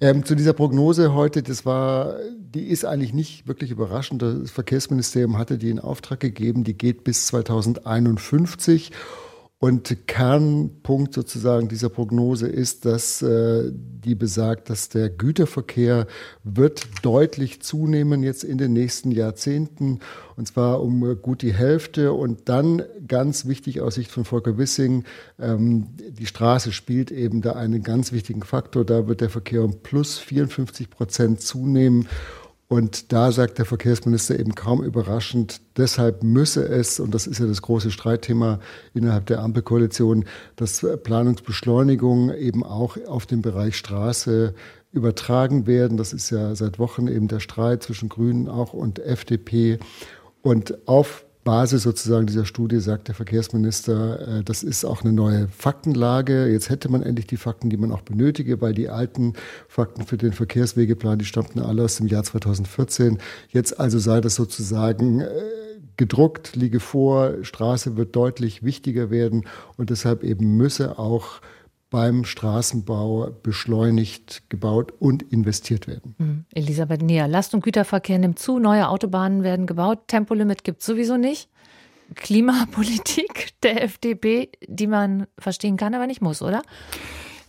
Ähm, 0.00 0.24
zu 0.24 0.36
dieser 0.36 0.54
Prognose 0.54 1.12
heute, 1.12 1.42
das 1.42 1.66
war, 1.66 2.16
die 2.38 2.68
ist 2.68 2.86
eigentlich 2.86 3.12
nicht 3.12 3.46
wirklich 3.46 3.70
überraschend. 3.70 4.22
Das 4.22 4.50
Verkehrsministerium 4.50 5.36
hatte 5.36 5.58
die 5.58 5.68
in 5.68 5.80
Auftrag 5.80 6.20
gegeben. 6.20 6.64
Die 6.64 6.78
geht 6.78 7.04
bis 7.04 7.26
2051. 7.26 8.90
Und 9.58 10.06
Kernpunkt 10.06 11.14
sozusagen 11.14 11.68
dieser 11.68 11.88
Prognose 11.88 12.46
ist, 12.46 12.84
dass 12.84 13.22
äh, 13.22 13.72
die 13.72 14.14
besagt, 14.14 14.68
dass 14.68 14.90
der 14.90 15.08
Güterverkehr 15.08 16.06
wird 16.44 16.86
deutlich 17.02 17.62
zunehmen 17.62 18.22
jetzt 18.22 18.44
in 18.44 18.58
den 18.58 18.74
nächsten 18.74 19.10
Jahrzehnten, 19.10 20.00
und 20.36 20.46
zwar 20.46 20.82
um 20.82 21.22
gut 21.22 21.40
die 21.40 21.54
Hälfte. 21.54 22.12
Und 22.12 22.50
dann 22.50 22.82
ganz 23.08 23.46
wichtig 23.46 23.80
aus 23.80 23.94
Sicht 23.94 24.10
von 24.10 24.26
Volker 24.26 24.58
Wissing, 24.58 25.04
ähm, 25.38 25.86
die 26.10 26.26
Straße 26.26 26.70
spielt 26.70 27.10
eben 27.10 27.40
da 27.40 27.52
einen 27.52 27.82
ganz 27.82 28.12
wichtigen 28.12 28.42
Faktor. 28.42 28.84
Da 28.84 29.08
wird 29.08 29.22
der 29.22 29.30
Verkehr 29.30 29.64
um 29.64 29.80
plus 29.82 30.18
54 30.18 30.90
Prozent 30.90 31.40
zunehmen. 31.40 32.08
Und 32.68 33.12
da 33.12 33.30
sagt 33.30 33.58
der 33.58 33.64
Verkehrsminister 33.64 34.38
eben 34.40 34.56
kaum 34.56 34.82
überraschend, 34.82 35.60
deshalb 35.76 36.24
müsse 36.24 36.66
es, 36.66 36.98
und 36.98 37.14
das 37.14 37.28
ist 37.28 37.38
ja 37.38 37.46
das 37.46 37.62
große 37.62 37.92
Streitthema 37.92 38.58
innerhalb 38.92 39.26
der 39.26 39.40
Ampelkoalition, 39.40 40.24
dass 40.56 40.84
Planungsbeschleunigung 41.04 42.34
eben 42.34 42.64
auch 42.64 42.96
auf 43.06 43.26
den 43.26 43.40
Bereich 43.40 43.76
Straße 43.76 44.52
übertragen 44.90 45.68
werden. 45.68 45.96
Das 45.96 46.12
ist 46.12 46.30
ja 46.30 46.56
seit 46.56 46.80
Wochen 46.80 47.06
eben 47.06 47.28
der 47.28 47.40
Streit 47.40 47.84
zwischen 47.84 48.08
Grünen 48.08 48.48
auch 48.48 48.72
und 48.72 48.98
FDP. 48.98 49.78
Und 50.42 50.88
auf 50.88 51.25
Basis 51.46 51.84
sozusagen 51.84 52.26
dieser 52.26 52.44
Studie 52.44 52.80
sagt 52.80 53.06
der 53.06 53.14
Verkehrsminister, 53.14 54.40
äh, 54.40 54.42
das 54.42 54.64
ist 54.64 54.84
auch 54.84 55.04
eine 55.04 55.12
neue 55.12 55.46
Faktenlage. 55.46 56.48
Jetzt 56.48 56.70
hätte 56.70 56.90
man 56.90 57.02
endlich 57.02 57.28
die 57.28 57.36
Fakten, 57.36 57.70
die 57.70 57.76
man 57.76 57.92
auch 57.92 58.02
benötige, 58.02 58.60
weil 58.60 58.74
die 58.74 58.88
alten 58.88 59.34
Fakten 59.68 60.04
für 60.04 60.16
den 60.18 60.32
Verkehrswegeplan, 60.32 61.20
die 61.20 61.24
stammten 61.24 61.60
alle 61.60 61.84
aus 61.84 61.98
dem 61.98 62.08
Jahr 62.08 62.24
2014. 62.24 63.18
Jetzt 63.48 63.78
also 63.78 64.00
sei 64.00 64.20
das 64.20 64.34
sozusagen 64.34 65.20
äh, 65.20 65.28
gedruckt, 65.96 66.56
liege 66.56 66.80
vor, 66.80 67.34
Straße 67.42 67.96
wird 67.96 68.16
deutlich 68.16 68.64
wichtiger 68.64 69.10
werden 69.10 69.46
und 69.76 69.90
deshalb 69.90 70.24
eben 70.24 70.56
müsse 70.56 70.98
auch 70.98 71.40
beim 71.90 72.24
Straßenbau 72.24 73.30
beschleunigt 73.42 74.42
gebaut 74.48 74.92
und 74.98 75.22
investiert 75.32 75.86
werden. 75.86 76.14
Mhm. 76.18 76.44
Elisabeth 76.52 77.02
Neher, 77.02 77.28
Last- 77.28 77.54
und 77.54 77.62
Güterverkehr 77.62 78.18
nimmt 78.18 78.38
zu, 78.38 78.58
neue 78.58 78.88
Autobahnen 78.88 79.42
werden 79.42 79.66
gebaut, 79.66 80.08
Tempolimit 80.08 80.64
gibt 80.64 80.80
es 80.80 80.86
sowieso 80.86 81.16
nicht. 81.16 81.48
Klimapolitik 82.14 83.50
der 83.62 83.82
FDP, 83.82 84.50
die 84.66 84.86
man 84.86 85.26
verstehen 85.38 85.76
kann, 85.76 85.94
aber 85.94 86.06
nicht 86.06 86.22
muss, 86.22 86.42
oder? 86.42 86.62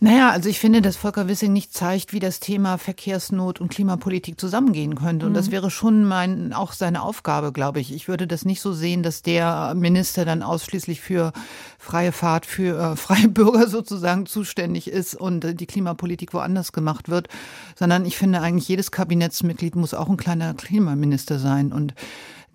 Naja, 0.00 0.30
also 0.30 0.48
ich 0.48 0.60
finde, 0.60 0.80
dass 0.80 0.96
Volker 0.96 1.26
Wissing 1.26 1.52
nicht 1.52 1.72
zeigt, 1.72 2.12
wie 2.12 2.20
das 2.20 2.38
Thema 2.38 2.78
Verkehrsnot 2.78 3.60
und 3.60 3.68
Klimapolitik 3.68 4.38
zusammengehen 4.38 4.94
könnte. 4.94 5.26
Und 5.26 5.32
mhm. 5.32 5.36
das 5.36 5.50
wäre 5.50 5.72
schon 5.72 6.04
mein, 6.04 6.52
auch 6.52 6.72
seine 6.72 7.02
Aufgabe, 7.02 7.50
glaube 7.50 7.80
ich. 7.80 7.92
Ich 7.92 8.06
würde 8.06 8.28
das 8.28 8.44
nicht 8.44 8.60
so 8.60 8.72
sehen, 8.72 9.02
dass 9.02 9.22
der 9.22 9.74
Minister 9.74 10.24
dann 10.24 10.44
ausschließlich 10.44 11.00
für 11.00 11.32
freie 11.78 12.12
Fahrt, 12.12 12.46
für 12.46 12.92
äh, 12.92 12.96
freie 12.96 13.28
Bürger 13.28 13.66
sozusagen 13.66 14.26
zuständig 14.26 14.86
ist 14.86 15.16
und 15.16 15.44
äh, 15.44 15.54
die 15.56 15.66
Klimapolitik 15.66 16.32
woanders 16.32 16.70
gemacht 16.70 17.08
wird, 17.08 17.26
sondern 17.74 18.06
ich 18.06 18.16
finde 18.16 18.40
eigentlich, 18.40 18.68
jedes 18.68 18.92
Kabinettsmitglied 18.92 19.74
muss 19.74 19.94
auch 19.94 20.08
ein 20.08 20.16
kleiner 20.16 20.54
Klimaminister 20.54 21.40
sein. 21.40 21.72
Und 21.72 21.94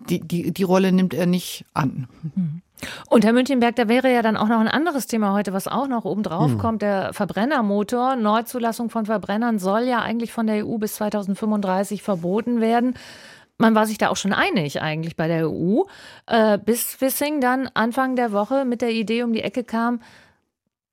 die, 0.08 0.20
die, 0.20 0.50
die 0.50 0.62
Rolle 0.62 0.92
nimmt 0.92 1.12
er 1.12 1.26
nicht 1.26 1.66
an. 1.74 2.08
Mhm. 2.22 2.62
Und 3.08 3.24
Herr 3.24 3.32
Münchenberg, 3.32 3.76
da 3.76 3.88
wäre 3.88 4.12
ja 4.12 4.22
dann 4.22 4.36
auch 4.36 4.48
noch 4.48 4.60
ein 4.60 4.68
anderes 4.68 5.06
Thema 5.06 5.32
heute, 5.32 5.52
was 5.52 5.68
auch 5.68 5.86
noch 5.86 6.04
oben 6.04 6.22
drauf 6.22 6.52
hm. 6.52 6.58
kommt, 6.58 6.82
der 6.82 7.12
Verbrennermotor. 7.12 8.16
Neuzulassung 8.16 8.90
von 8.90 9.06
Verbrennern 9.06 9.58
soll 9.58 9.82
ja 9.82 10.00
eigentlich 10.00 10.32
von 10.32 10.46
der 10.46 10.66
EU 10.66 10.78
bis 10.78 10.96
2035 10.96 12.02
verboten 12.02 12.60
werden. 12.60 12.94
Man 13.56 13.74
war 13.74 13.86
sich 13.86 13.98
da 13.98 14.08
auch 14.08 14.16
schon 14.16 14.32
einig 14.32 14.82
eigentlich 14.82 15.16
bei 15.16 15.28
der 15.28 15.48
EU, 15.48 15.82
äh, 16.26 16.58
bis 16.58 17.00
Wissing 17.00 17.40
dann 17.40 17.70
Anfang 17.72 18.16
der 18.16 18.32
Woche 18.32 18.64
mit 18.64 18.82
der 18.82 18.90
Idee 18.90 19.22
um 19.22 19.32
die 19.32 19.42
Ecke 19.42 19.62
kam, 19.62 20.00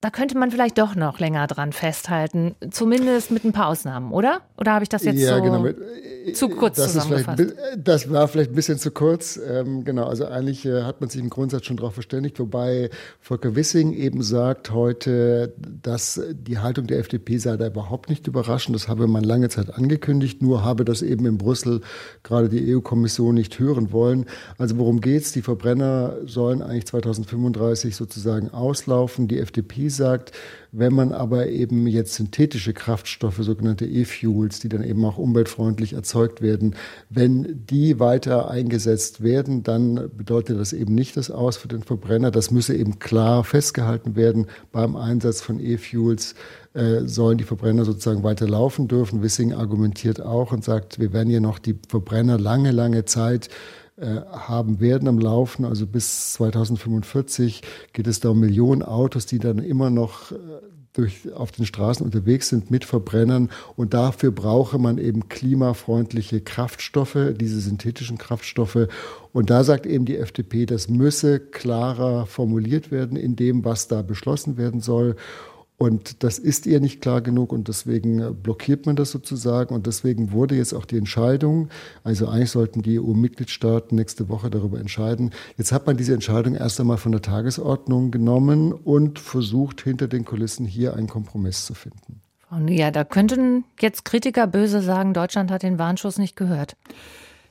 da 0.01 0.09
könnte 0.09 0.35
man 0.35 0.49
vielleicht 0.49 0.79
doch 0.79 0.95
noch 0.95 1.19
länger 1.19 1.45
dran 1.45 1.73
festhalten, 1.73 2.55
zumindest 2.71 3.29
mit 3.29 3.45
ein 3.45 3.51
paar 3.51 3.67
Ausnahmen, 3.67 4.11
oder? 4.11 4.41
Oder 4.57 4.73
habe 4.73 4.81
ich 4.81 4.89
das 4.89 5.03
jetzt 5.03 5.19
ja, 5.19 5.37
so 5.37 5.43
genau. 5.43 5.63
zu 6.33 6.49
kurz 6.49 6.77
das 6.77 6.93
zusammengefasst? 6.93 7.53
das 7.77 8.09
war 8.09 8.27
vielleicht 8.27 8.51
ein 8.51 8.55
bisschen 8.55 8.79
zu 8.79 8.89
kurz. 8.89 9.39
Ähm, 9.47 9.83
genau, 9.83 10.07
also 10.07 10.25
eigentlich 10.25 10.65
äh, 10.65 10.81
hat 10.81 11.01
man 11.01 11.11
sich 11.11 11.21
im 11.21 11.29
Grundsatz 11.29 11.65
schon 11.65 11.77
darauf 11.77 11.93
verständigt, 11.93 12.39
wobei 12.39 12.89
Volker 13.19 13.55
Wissing 13.55 13.93
eben 13.93 14.23
sagt 14.23 14.71
heute, 14.71 15.53
dass 15.57 16.19
die 16.31 16.57
Haltung 16.57 16.87
der 16.87 16.97
FDP 16.97 17.37
sei 17.37 17.55
da 17.55 17.67
überhaupt 17.67 18.09
nicht 18.09 18.25
überraschend. 18.25 18.75
Das 18.75 18.87
habe 18.87 19.05
man 19.05 19.23
lange 19.23 19.49
Zeit 19.49 19.71
angekündigt, 19.71 20.41
nur 20.41 20.65
habe 20.65 20.83
das 20.83 21.03
eben 21.03 21.27
in 21.27 21.37
Brüssel 21.37 21.81
gerade 22.23 22.49
die 22.49 22.75
EU-Kommission 22.75 23.35
nicht 23.35 23.59
hören 23.59 23.91
wollen. 23.91 24.25
Also 24.57 24.79
worum 24.79 24.99
geht's? 24.99 25.31
Die 25.31 25.43
Verbrenner 25.43 26.15
sollen 26.25 26.63
eigentlich 26.63 26.87
2035 26.87 27.95
sozusagen 27.95 28.49
auslaufen. 28.49 29.27
Die 29.27 29.37
FDP 29.37 29.90
sagt, 29.95 30.31
wenn 30.71 30.93
man 30.93 31.11
aber 31.11 31.47
eben 31.47 31.85
jetzt 31.85 32.13
synthetische 32.13 32.73
Kraftstoffe, 32.73 33.37
sogenannte 33.39 33.85
E-Fuels, 33.85 34.59
die 34.59 34.69
dann 34.69 34.83
eben 34.83 35.03
auch 35.03 35.17
umweltfreundlich 35.17 35.93
erzeugt 35.93 36.41
werden, 36.41 36.75
wenn 37.09 37.65
die 37.65 37.99
weiter 37.99 38.49
eingesetzt 38.49 39.21
werden, 39.21 39.63
dann 39.63 40.09
bedeutet 40.15 40.59
das 40.59 40.71
eben 40.71 40.95
nicht 40.95 41.17
das 41.17 41.29
Aus 41.29 41.57
für 41.57 41.67
den 41.67 41.83
Verbrenner. 41.83 42.31
Das 42.31 42.51
müsse 42.51 42.75
eben 42.75 42.99
klar 42.99 43.43
festgehalten 43.43 44.15
werden 44.15 44.47
beim 44.71 44.95
Einsatz 44.95 45.41
von 45.41 45.59
E-Fuels 45.59 46.35
äh, 46.73 47.01
sollen 47.05 47.37
die 47.37 47.43
Verbrenner 47.43 47.83
sozusagen 47.83 48.23
weiter 48.23 48.47
laufen 48.47 48.87
dürfen. 48.87 49.21
Wissing 49.21 49.53
argumentiert 49.53 50.21
auch 50.21 50.53
und 50.53 50.63
sagt, 50.63 50.99
wir 50.99 51.11
werden 51.11 51.29
hier 51.29 51.41
noch 51.41 51.59
die 51.59 51.77
Verbrenner 51.89 52.39
lange, 52.39 52.71
lange 52.71 53.03
Zeit 53.03 53.49
haben 54.31 54.79
werden 54.79 55.07
am 55.07 55.19
Laufen. 55.19 55.65
Also 55.65 55.85
bis 55.85 56.33
2045 56.33 57.61
geht 57.93 58.07
es 58.07 58.19
da 58.19 58.29
um 58.29 58.39
Millionen 58.39 58.83
Autos, 58.83 59.25
die 59.25 59.39
dann 59.39 59.59
immer 59.59 59.89
noch 59.89 60.31
äh, 60.31 60.35
durch, 60.93 61.31
auf 61.33 61.51
den 61.51 61.65
Straßen 61.65 62.05
unterwegs 62.05 62.49
sind 62.49 62.71
mit 62.71 62.85
Verbrennern. 62.85 63.49
Und 63.75 63.93
dafür 63.93 64.31
brauche 64.31 64.77
man 64.77 64.97
eben 64.97 65.29
klimafreundliche 65.29 66.41
Kraftstoffe, 66.41 67.17
diese 67.35 67.59
synthetischen 67.59 68.17
Kraftstoffe. 68.17 68.87
Und 69.33 69.49
da 69.49 69.63
sagt 69.63 69.85
eben 69.85 70.05
die 70.05 70.17
FDP, 70.17 70.65
das 70.65 70.89
müsse 70.89 71.39
klarer 71.39 72.25
formuliert 72.25 72.91
werden 72.91 73.17
in 73.17 73.35
dem, 73.35 73.63
was 73.63 73.87
da 73.87 74.01
beschlossen 74.01 74.57
werden 74.57 74.81
soll. 74.81 75.15
Und 75.81 76.21
das 76.21 76.37
ist 76.37 76.67
ihr 76.67 76.79
nicht 76.79 77.01
klar 77.01 77.21
genug 77.21 77.51
und 77.51 77.67
deswegen 77.67 78.19
äh, 78.19 78.29
blockiert 78.29 78.85
man 78.85 78.95
das 78.95 79.09
sozusagen. 79.09 79.73
Und 79.73 79.87
deswegen 79.87 80.31
wurde 80.31 80.53
jetzt 80.53 80.73
auch 80.73 80.85
die 80.85 80.95
Entscheidung, 80.95 81.69
also 82.03 82.27
eigentlich 82.27 82.51
sollten 82.51 82.83
die 82.83 82.99
EU-Mitgliedstaaten 82.99 83.95
nächste 83.95 84.29
Woche 84.29 84.51
darüber 84.51 84.79
entscheiden. 84.79 85.31
Jetzt 85.57 85.71
hat 85.71 85.87
man 85.87 85.97
diese 85.97 86.13
Entscheidung 86.13 86.53
erst 86.53 86.79
einmal 86.79 86.97
von 86.97 87.11
der 87.11 87.23
Tagesordnung 87.23 88.11
genommen 88.11 88.73
und 88.73 89.17
versucht, 89.17 89.81
hinter 89.81 90.07
den 90.07 90.23
Kulissen 90.23 90.67
hier 90.67 90.95
einen 90.95 91.07
Kompromiss 91.07 91.65
zu 91.65 91.73
finden. 91.73 92.21
Ja, 92.67 92.91
da 92.91 93.03
könnten 93.03 93.63
jetzt 93.79 94.05
Kritiker 94.05 94.45
böse 94.45 94.83
sagen, 94.83 95.15
Deutschland 95.15 95.49
hat 95.49 95.63
den 95.63 95.79
Warnschuss 95.79 96.19
nicht 96.19 96.35
gehört. 96.35 96.75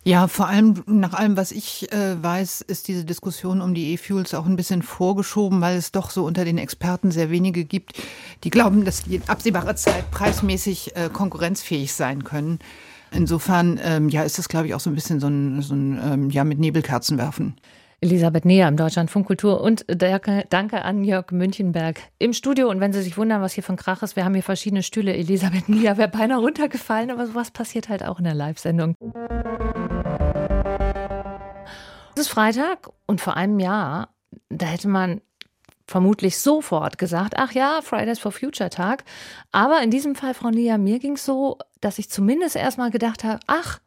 Ja, 0.03 0.29
vor 0.29 0.49
allem 0.49 0.83
nach 0.87 1.13
allem, 1.13 1.37
was 1.37 1.53
ich 1.53 1.93
äh, 1.93 2.23
weiß, 2.23 2.63
ist 2.63 2.89
diese 2.89 3.05
Diskussion 3.05 3.61
um 3.61 3.75
die 3.75 3.93
E-Fuels 3.93 4.33
auch 4.33 4.47
ein 4.47 4.57
bisschen 4.57 4.81
vorgeschoben, 4.81 5.61
weil 5.61 5.77
es 5.77 5.93
doch 5.93 6.11
so 6.11 6.25
unter 6.25 6.47
den 6.47 6.57
Experten 6.57 7.11
sehr 7.11 7.31
wenige 7.31 7.65
gibt, 7.65 7.93
die 8.43 8.51
glauben, 8.51 8.87
dass 8.87 9.03
die 9.03 9.17
in 9.17 9.23
absehbarer 9.29 9.77
Zeit 9.77 10.11
preismäßig 10.11 10.97
äh, 10.97 11.11
konkurrenzfähig 11.13 11.93
sein 11.93 12.25
können. 12.25 12.61
Insofern, 13.13 13.79
ähm, 13.85 14.09
ja, 14.09 14.23
ist 14.23 14.39
das, 14.39 14.49
glaube 14.49 14.69
ich, 14.69 14.75
auch 14.75 14.81
so 14.81 14.89
ein 14.89 14.95
bisschen 14.95 15.21
so 15.21 15.27
ein, 15.27 15.61
so 15.61 15.75
ein 15.75 16.01
ähm, 16.03 16.31
ja, 16.31 16.45
mit 16.45 16.59
Nebelkerzen 16.59 17.19
werfen. 17.19 17.57
Elisabeth 18.03 18.47
Neher 18.47 18.69
im 18.69 18.79
Deutschlandfunk 18.79 19.27
Kultur 19.27 19.61
und 19.61 19.85
danke 19.87 20.83
an 20.83 21.05
Jörg 21.05 21.33
Münchenberg 21.33 22.01
im 22.19 22.33
Studio. 22.33 22.71
Und 22.71 22.81
wenn 22.81 22.95
Sie 22.95 23.03
sich 23.03 23.19
wundern, 23.19 23.43
was 23.43 23.53
hier 23.53 23.69
ein 23.69 23.77
Krach 23.77 24.03
ist, 24.03 24.17
wir 24.17 24.25
haben 24.25 24.33
hier 24.33 24.43
verschiedene 24.43 24.83
Stühle. 24.83 25.13
Elisabeth 25.13 25.69
Neher 25.69 25.99
wäre 25.99 26.09
beinahe 26.09 26.39
runtergefallen, 26.39 27.11
aber 27.11 27.27
sowas 27.27 27.51
passiert 27.51 27.91
halt 27.91 28.03
auch 28.03 28.19
in 28.19 28.25
der 28.25 28.35
Live-Sendung. 28.35 28.95
Ist 32.21 32.29
Freitag 32.29 32.91
und 33.07 33.23
vor 33.23 33.35
einem 33.39 33.59
Jahr, 33.59 34.11
da 34.51 34.67
hätte 34.67 34.89
man 34.89 35.23
vermutlich 35.87 36.39
sofort 36.39 36.99
gesagt, 36.99 37.33
ach 37.39 37.53
ja, 37.53 37.81
Fridays 37.83 38.19
for 38.19 38.31
Future 38.31 38.69
Tag. 38.69 39.05
Aber 39.53 39.81
in 39.81 39.91
diesem 39.91 40.15
Fall, 40.15 40.35
Frau 40.35 40.51
Nia, 40.51 40.77
mir 40.77 40.99
ging 40.99 41.15
es 41.15 41.25
so, 41.25 41.57
dass 41.81 41.99
ich 41.99 42.11
zumindest 42.11 42.57
erstmal 42.57 42.91
gedacht 42.91 43.25
habe, 43.25 43.41
ach, 43.47 43.81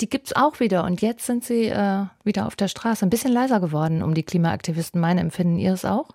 die 0.00 0.08
gibt 0.08 0.26
es 0.26 0.34
auch 0.34 0.58
wieder. 0.58 0.82
Und 0.82 1.02
jetzt 1.02 1.24
sind 1.24 1.44
sie 1.44 1.66
äh, 1.66 2.06
wieder 2.24 2.48
auf 2.48 2.56
der 2.56 2.66
Straße. 2.66 3.06
Ein 3.06 3.10
bisschen 3.10 3.30
leiser 3.30 3.60
geworden 3.60 4.02
um 4.02 4.12
die 4.12 4.24
Klimaaktivisten. 4.24 5.00
Meine 5.00 5.20
empfinden 5.20 5.56
ihr 5.56 5.72
es 5.72 5.84
auch? 5.84 6.08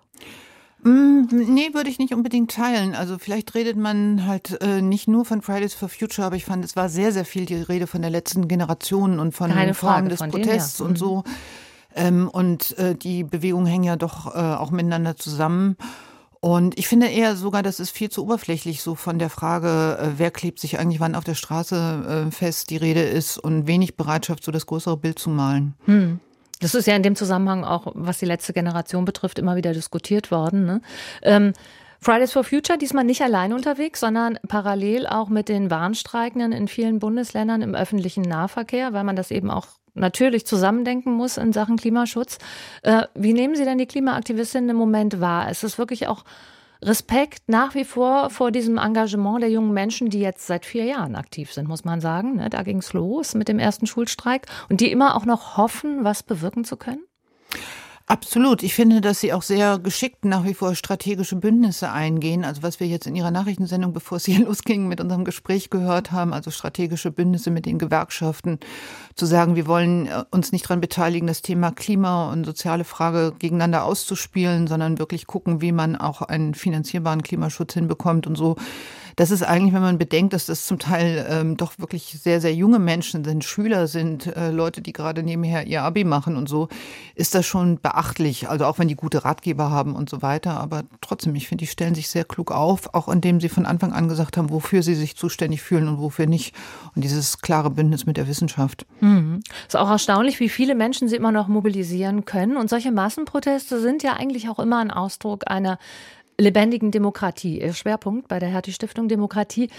Mm, 0.84 1.26
nee, 1.30 1.70
würde 1.72 1.88
ich 1.88 1.98
nicht 1.98 2.14
unbedingt 2.14 2.50
teilen. 2.50 2.94
Also 2.94 3.18
vielleicht 3.18 3.54
redet 3.54 3.76
man 3.76 4.26
halt 4.26 4.60
äh, 4.60 4.82
nicht 4.82 5.08
nur 5.08 5.24
von 5.24 5.40
Fridays 5.40 5.74
for 5.74 5.88
Future, 5.88 6.26
aber 6.26 6.36
ich 6.36 6.44
fand, 6.44 6.64
es 6.64 6.76
war 6.76 6.88
sehr, 6.88 7.10
sehr 7.10 7.24
viel 7.24 7.46
die 7.46 7.54
Rede 7.54 7.86
von 7.86 8.02
der 8.02 8.10
letzten 8.10 8.48
Generation 8.48 9.18
und 9.18 9.32
von 9.32 9.50
Keine 9.50 9.74
Formen 9.74 10.10
des 10.10 10.20
Protests 10.20 10.76
denen, 10.76 10.86
ja. 10.86 10.90
und 10.90 10.98
so. 10.98 11.16
Mhm. 11.16 11.22
Ähm, 11.96 12.28
und 12.28 12.76
äh, 12.78 12.94
die 12.94 13.24
Bewegungen 13.24 13.66
hängen 13.66 13.84
ja 13.84 13.96
doch 13.96 14.34
äh, 14.34 14.38
auch 14.38 14.70
miteinander 14.70 15.16
zusammen. 15.16 15.76
Und 16.40 16.78
ich 16.78 16.88
finde 16.88 17.06
eher 17.06 17.36
sogar, 17.36 17.62
das 17.62 17.80
ist 17.80 17.88
viel 17.88 18.10
zu 18.10 18.22
oberflächlich 18.22 18.82
so 18.82 18.94
von 18.94 19.18
der 19.18 19.30
Frage, 19.30 19.96
äh, 19.98 20.08
wer 20.18 20.30
klebt 20.30 20.58
sich 20.60 20.78
eigentlich 20.78 21.00
wann 21.00 21.14
auf 21.14 21.24
der 21.24 21.34
Straße 21.34 22.26
äh, 22.28 22.30
fest, 22.30 22.68
die 22.68 22.76
Rede 22.76 23.00
ist 23.00 23.38
und 23.38 23.66
wenig 23.66 23.96
Bereitschaft, 23.96 24.44
so 24.44 24.52
das 24.52 24.66
größere 24.66 24.98
Bild 24.98 25.18
zu 25.18 25.30
malen. 25.30 25.72
Hm. 25.86 26.20
Das 26.60 26.74
ist 26.74 26.86
ja 26.86 26.96
in 26.96 27.02
dem 27.02 27.16
Zusammenhang 27.16 27.64
auch, 27.64 27.92
was 27.94 28.18
die 28.18 28.26
letzte 28.26 28.52
Generation 28.52 29.04
betrifft, 29.04 29.38
immer 29.38 29.56
wieder 29.56 29.72
diskutiert 29.72 30.30
worden. 30.30 30.64
Ne? 30.64 30.80
Ähm, 31.22 31.52
Fridays 32.00 32.32
for 32.32 32.44
Future 32.44 32.78
diesmal 32.78 33.04
nicht 33.04 33.22
allein 33.22 33.52
unterwegs, 33.52 34.00
sondern 34.00 34.38
parallel 34.46 35.06
auch 35.06 35.30
mit 35.30 35.48
den 35.48 35.70
Warnstreikenden 35.70 36.52
in 36.52 36.68
vielen 36.68 36.98
Bundesländern 36.98 37.62
im 37.62 37.74
öffentlichen 37.74 38.22
Nahverkehr, 38.22 38.92
weil 38.92 39.04
man 39.04 39.16
das 39.16 39.30
eben 39.30 39.50
auch 39.50 39.66
natürlich 39.94 40.46
zusammendenken 40.46 41.12
muss 41.12 41.38
in 41.38 41.52
Sachen 41.52 41.76
Klimaschutz. 41.76 42.38
Äh, 42.82 43.04
wie 43.14 43.32
nehmen 43.32 43.54
Sie 43.54 43.64
denn 43.64 43.78
die 43.78 43.86
Klimaaktivistinnen 43.86 44.70
im 44.70 44.76
Moment 44.76 45.20
wahr? 45.20 45.50
Ist 45.50 45.64
es 45.64 45.78
wirklich 45.78 46.06
auch 46.06 46.24
Respekt 46.84 47.48
nach 47.48 47.74
wie 47.74 47.84
vor 47.84 48.28
vor 48.28 48.50
diesem 48.50 48.76
Engagement 48.76 49.40
der 49.42 49.50
jungen 49.50 49.72
Menschen, 49.72 50.10
die 50.10 50.20
jetzt 50.20 50.46
seit 50.46 50.66
vier 50.66 50.84
Jahren 50.84 51.16
aktiv 51.16 51.50
sind, 51.50 51.66
muss 51.66 51.84
man 51.84 52.00
sagen. 52.00 52.36
Ne? 52.36 52.50
Da 52.50 52.62
ging 52.62 52.78
es 52.78 52.92
los 52.92 53.34
mit 53.34 53.48
dem 53.48 53.58
ersten 53.58 53.86
Schulstreik 53.86 54.46
und 54.68 54.80
die 54.80 54.92
immer 54.92 55.16
auch 55.16 55.24
noch 55.24 55.56
hoffen, 55.56 56.04
was 56.04 56.22
bewirken 56.22 56.64
zu 56.64 56.76
können? 56.76 57.02
Absolut. 58.06 58.62
Ich 58.62 58.74
finde, 58.74 59.00
dass 59.00 59.20
Sie 59.20 59.32
auch 59.32 59.40
sehr 59.40 59.78
geschickt 59.78 60.26
nach 60.26 60.44
wie 60.44 60.52
vor 60.52 60.74
strategische 60.74 61.36
Bündnisse 61.36 61.90
eingehen. 61.90 62.44
Also 62.44 62.62
was 62.62 62.78
wir 62.78 62.86
jetzt 62.86 63.06
in 63.06 63.16
Ihrer 63.16 63.30
Nachrichtensendung, 63.30 63.94
bevor 63.94 64.16
es 64.16 64.26
hier 64.26 64.40
losging, 64.44 64.88
mit 64.88 65.00
unserem 65.00 65.24
Gespräch 65.24 65.70
gehört 65.70 66.12
haben, 66.12 66.34
also 66.34 66.50
strategische 66.50 67.10
Bündnisse 67.10 67.50
mit 67.50 67.64
den 67.64 67.78
Gewerkschaften, 67.78 68.60
zu 69.14 69.24
sagen, 69.24 69.56
wir 69.56 69.66
wollen 69.66 70.06
äh, 70.06 70.22
uns 70.30 70.52
nicht 70.52 70.66
daran 70.66 70.82
beteiligen, 70.82 71.26
das 71.26 71.40
Thema 71.40 71.72
Klima 71.72 72.30
und 72.30 72.44
soziale 72.44 72.84
Frage 72.84 73.32
gegeneinander 73.38 73.84
auszuspielen, 73.84 74.66
sondern 74.66 74.98
wirklich 74.98 75.26
gucken, 75.26 75.62
wie 75.62 75.72
man 75.72 75.96
auch 75.96 76.20
einen 76.20 76.52
finanzierbaren 76.52 77.22
Klimaschutz 77.22 77.72
hinbekommt 77.72 78.26
und 78.26 78.36
so 78.36 78.56
das 79.16 79.30
ist 79.30 79.42
eigentlich, 79.42 79.74
wenn 79.74 79.82
man 79.82 79.98
bedenkt, 79.98 80.32
dass 80.32 80.46
das 80.46 80.66
zum 80.66 80.78
Teil 80.78 81.26
ähm, 81.28 81.56
doch 81.56 81.78
wirklich 81.78 82.18
sehr, 82.20 82.40
sehr 82.40 82.54
junge 82.54 82.78
Menschen 82.78 83.24
sind, 83.24 83.44
Schüler 83.44 83.86
sind, 83.86 84.26
äh, 84.26 84.50
Leute, 84.50 84.82
die 84.82 84.92
gerade 84.92 85.22
nebenher 85.22 85.66
ihr 85.66 85.82
Abi 85.82 86.04
machen 86.04 86.36
und 86.36 86.48
so, 86.48 86.68
ist 87.14 87.34
das 87.34 87.46
schon 87.46 87.80
beachtlich. 87.80 88.48
Also 88.48 88.64
auch 88.64 88.78
wenn 88.78 88.88
die 88.88 88.96
gute 88.96 89.24
Ratgeber 89.24 89.70
haben 89.70 89.94
und 89.94 90.10
so 90.10 90.22
weiter. 90.22 90.58
Aber 90.60 90.82
trotzdem, 91.00 91.34
ich 91.34 91.48
finde, 91.48 91.62
die 91.62 91.68
stellen 91.68 91.94
sich 91.94 92.08
sehr 92.08 92.24
klug 92.24 92.50
auf, 92.50 92.94
auch 92.94 93.08
indem 93.08 93.40
sie 93.40 93.48
von 93.48 93.66
Anfang 93.66 93.92
an 93.92 94.08
gesagt 94.08 94.36
haben, 94.36 94.50
wofür 94.50 94.82
sie 94.82 94.94
sich 94.94 95.16
zuständig 95.16 95.62
fühlen 95.62 95.88
und 95.88 95.98
wofür 95.98 96.26
nicht. 96.26 96.54
Und 96.94 97.02
dieses 97.02 97.38
klare 97.38 97.70
Bündnis 97.70 98.06
mit 98.06 98.16
der 98.16 98.28
Wissenschaft. 98.28 98.86
Mhm. 99.00 99.40
Ist 99.66 99.76
auch 99.76 99.90
erstaunlich, 99.90 100.40
wie 100.40 100.48
viele 100.48 100.74
Menschen 100.74 101.08
sie 101.08 101.16
immer 101.16 101.32
noch 101.32 101.48
mobilisieren 101.48 102.24
können. 102.24 102.56
Und 102.56 102.68
solche 102.68 102.92
Massenproteste 102.92 103.80
sind 103.80 104.02
ja 104.02 104.14
eigentlich 104.14 104.48
auch 104.48 104.58
immer 104.58 104.78
ein 104.78 104.90
Ausdruck 104.90 105.44
einer 105.46 105.78
lebendigen 106.38 106.90
Demokratie. 106.90 107.60
Ihr 107.60 107.72
Schwerpunkt 107.72 108.28
bei 108.28 108.38
der 108.38 108.48
Hertie 108.48 108.72
Stiftung 108.72 109.08
Demokratie. 109.08 109.70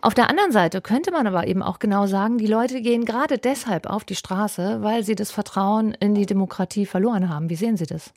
Auf 0.00 0.14
der 0.14 0.28
anderen 0.28 0.52
Seite 0.52 0.80
könnte 0.80 1.10
man 1.10 1.26
aber 1.26 1.46
eben 1.46 1.62
auch 1.62 1.78
genau 1.78 2.06
sagen, 2.06 2.38
die 2.38 2.46
Leute 2.46 2.82
gehen 2.82 3.04
gerade 3.04 3.38
deshalb 3.38 3.86
auf 3.86 4.04
die 4.04 4.14
Straße, 4.14 4.82
weil 4.82 5.02
sie 5.02 5.14
das 5.14 5.30
Vertrauen 5.30 5.94
in 5.98 6.14
die 6.14 6.26
Demokratie 6.26 6.86
verloren 6.86 7.28
haben. 7.28 7.48
Wie 7.48 7.56
sehen 7.56 7.76
Sie 7.76 7.86
das? 7.86 8.12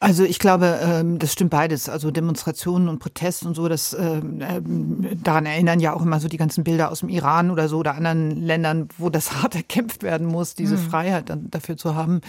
Also 0.00 0.24
ich 0.24 0.38
glaube, 0.38 0.80
ähm, 0.82 1.18
das 1.18 1.32
stimmt 1.32 1.50
beides. 1.50 1.88
Also 1.88 2.10
Demonstrationen 2.10 2.88
und 2.88 2.98
Proteste 2.98 3.48
und 3.48 3.54
so, 3.54 3.68
das 3.68 3.96
ähm, 3.98 4.40
ähm, 4.42 5.18
daran 5.22 5.46
erinnern 5.46 5.80
ja 5.80 5.94
auch 5.94 6.02
immer 6.02 6.20
so 6.20 6.28
die 6.28 6.36
ganzen 6.36 6.62
Bilder 6.62 6.90
aus 6.90 7.00
dem 7.00 7.08
Iran 7.08 7.50
oder 7.50 7.68
so 7.68 7.78
oder 7.78 7.94
anderen 7.94 8.30
Ländern, 8.30 8.88
wo 8.98 9.08
das 9.08 9.32
hart 9.42 9.54
erkämpft 9.54 10.02
werden 10.02 10.26
muss, 10.26 10.54
diese 10.54 10.76
mhm. 10.76 10.80
Freiheit 10.80 11.30
dann 11.30 11.50
dafür 11.50 11.76
zu 11.76 11.94
haben, 11.94 12.20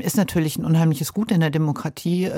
ist 0.00 0.16
natürlich 0.16 0.58
ein 0.58 0.64
unheimliches 0.64 1.14
Gut 1.14 1.30
in 1.30 1.38
der 1.38 1.50
Demokratie. 1.50 2.28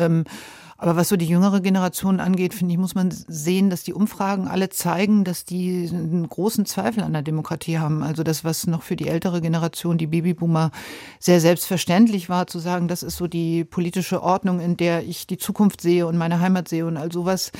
Aber 0.83 0.97
was 0.97 1.11
so 1.11 1.16
die 1.16 1.29
jüngere 1.29 1.61
Generation 1.61 2.18
angeht, 2.18 2.55
finde 2.55 2.73
ich, 2.75 2.79
muss 2.79 2.97
man 2.97 3.12
sehen, 3.12 3.71
dass 3.71 3.85
die 3.85 3.95
Umfragen 3.95 4.49
alle 4.49 4.68
zeigen, 4.68 5.23
dass 5.23 5.45
die 5.45 5.88
einen 5.88 6.29
großen 6.29 6.66
Zweifel 6.66 7.05
an 7.05 7.12
der 7.12 7.23
Demokratie 7.23 7.79
haben. 7.79 8.03
Also 8.03 8.25
das, 8.25 8.42
was 8.42 8.66
noch 8.66 8.83
für 8.83 8.97
die 8.97 9.07
ältere 9.07 9.40
Generation, 9.40 9.97
die 9.97 10.09
Babyboomer, 10.09 10.73
sehr 11.21 11.40
selbstverständlich 11.40 12.29
war, 12.29 12.49
zu 12.49 12.59
sagen, 12.59 12.88
das 12.88 13.05
ist 13.05 13.16
so 13.16 13.29
die 13.29 13.62
politische 13.62 14.25
Ordnung, 14.25 14.59
in 14.59 14.77
der 14.77 15.07
ich 15.07 15.29
die 15.29 15.38
Zukunft 15.38 15.81
sehe 15.81 16.05
und 16.05 16.18
meine 16.18 16.40
Heimat 16.40 16.66
sehe 16.66 16.85
und 16.85 16.97
all 16.97 17.12
sowas 17.12 17.53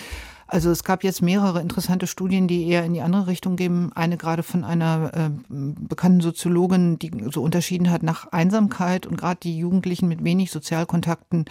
also 0.53 0.71
es 0.71 0.85
gab 0.85 1.03
jetzt 1.03 1.23
mehrere 1.23 1.62
interessante 1.62 2.07
Studien, 2.07 2.47
die 2.47 2.69
eher 2.69 2.85
in 2.85 2.93
die 2.93 3.01
andere 3.01 3.27
Richtung 3.27 3.57
gehen. 3.57 3.91
Eine 3.95 4.19
gerade 4.19 4.43
von 4.43 4.65
einer 4.65 5.11
äh, 5.15 5.31
bekannten 5.49 6.21
Soziologin, 6.21 6.99
die 6.99 7.11
so 7.31 7.43
unterschieden 7.43 7.91
hat 7.91 8.03
nach 8.03 8.31
Einsamkeit 8.33 9.07
und 9.07 9.17
gerade 9.17 9.41
die 9.43 9.57
Jugendlichen 9.57 10.09
mit 10.09 10.23
wenig 10.23 10.51
Sozialkontakten 10.51 11.47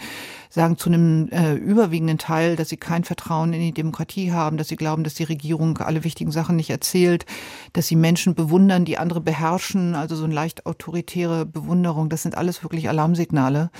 sagen 0.50 0.78
zu 0.78 0.88
einem 0.88 1.28
äh, 1.30 1.54
überwiegenden 1.54 2.18
Teil, 2.18 2.54
dass 2.54 2.68
sie 2.68 2.76
kein 2.76 3.02
Vertrauen 3.02 3.52
in 3.52 3.60
die 3.60 3.72
Demokratie 3.72 4.30
haben, 4.30 4.56
dass 4.56 4.68
sie 4.68 4.76
glauben, 4.76 5.02
dass 5.02 5.14
die 5.14 5.24
Regierung 5.24 5.78
alle 5.78 6.04
wichtigen 6.04 6.30
Sachen 6.30 6.54
nicht 6.54 6.70
erzählt, 6.70 7.26
dass 7.72 7.88
sie 7.88 7.96
Menschen 7.96 8.36
bewundern, 8.36 8.84
die 8.84 8.98
andere 8.98 9.20
beherrschen, 9.20 9.96
also 9.96 10.14
so 10.14 10.24
eine 10.24 10.34
leicht 10.34 10.64
autoritäre 10.64 11.44
Bewunderung. 11.44 12.08
Das 12.08 12.22
sind 12.22 12.36
alles 12.36 12.62
wirklich 12.62 12.88
Alarmsignale. 12.88 13.70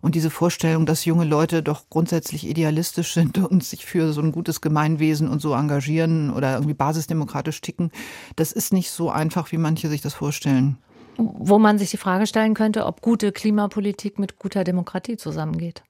Und 0.00 0.14
diese 0.14 0.30
Vorstellung, 0.30 0.86
dass 0.86 1.04
junge 1.04 1.24
Leute 1.24 1.62
doch 1.62 1.88
grundsätzlich 1.90 2.46
idealistisch 2.46 3.14
sind 3.14 3.38
und 3.50 3.64
sich 3.64 3.84
für 3.84 4.12
so 4.12 4.20
ein 4.20 4.32
gutes 4.32 4.60
Gemeinwesen 4.60 5.28
und 5.28 5.40
so 5.40 5.54
engagieren 5.54 6.32
oder 6.32 6.54
irgendwie 6.54 6.74
basisdemokratisch 6.74 7.60
ticken, 7.60 7.90
das 8.36 8.52
ist 8.52 8.72
nicht 8.72 8.90
so 8.90 9.10
einfach, 9.10 9.52
wie 9.52 9.58
manche 9.58 9.88
sich 9.88 10.00
das 10.00 10.14
vorstellen. 10.14 10.78
Wo 11.16 11.58
man 11.58 11.78
sich 11.78 11.90
die 11.90 11.96
Frage 11.96 12.26
stellen 12.26 12.54
könnte, 12.54 12.86
ob 12.86 13.02
gute 13.02 13.32
Klimapolitik 13.32 14.18
mit 14.18 14.38
guter 14.38 14.62
Demokratie 14.62 15.16
zusammengeht. 15.16 15.82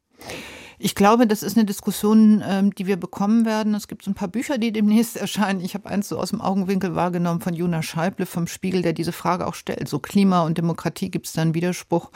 Ich 0.80 0.94
glaube, 0.94 1.26
das 1.26 1.42
ist 1.42 1.56
eine 1.56 1.66
Diskussion, 1.66 2.42
ähm, 2.46 2.72
die 2.74 2.86
wir 2.86 2.96
bekommen 2.96 3.44
werden. 3.44 3.74
Es 3.74 3.88
gibt 3.88 4.04
so 4.04 4.12
ein 4.12 4.14
paar 4.14 4.28
Bücher, 4.28 4.58
die 4.58 4.72
demnächst 4.72 5.16
erscheinen. 5.20 5.60
Ich 5.60 5.74
habe 5.74 5.88
eins 5.88 6.08
so 6.08 6.18
aus 6.18 6.30
dem 6.30 6.40
Augenwinkel 6.40 6.94
wahrgenommen 6.94 7.40
von 7.40 7.54
Jonas 7.54 7.84
Scheible 7.84 8.26
vom 8.26 8.46
Spiegel, 8.46 8.82
der 8.82 8.92
diese 8.92 9.12
Frage 9.12 9.46
auch 9.46 9.54
stellt. 9.54 9.88
So 9.88 9.98
Klima 9.98 10.42
und 10.42 10.56
Demokratie 10.56 11.10
gibt 11.10 11.26
es 11.26 11.32
da 11.32 11.42
einen 11.42 11.54
Widerspruch. 11.54 12.10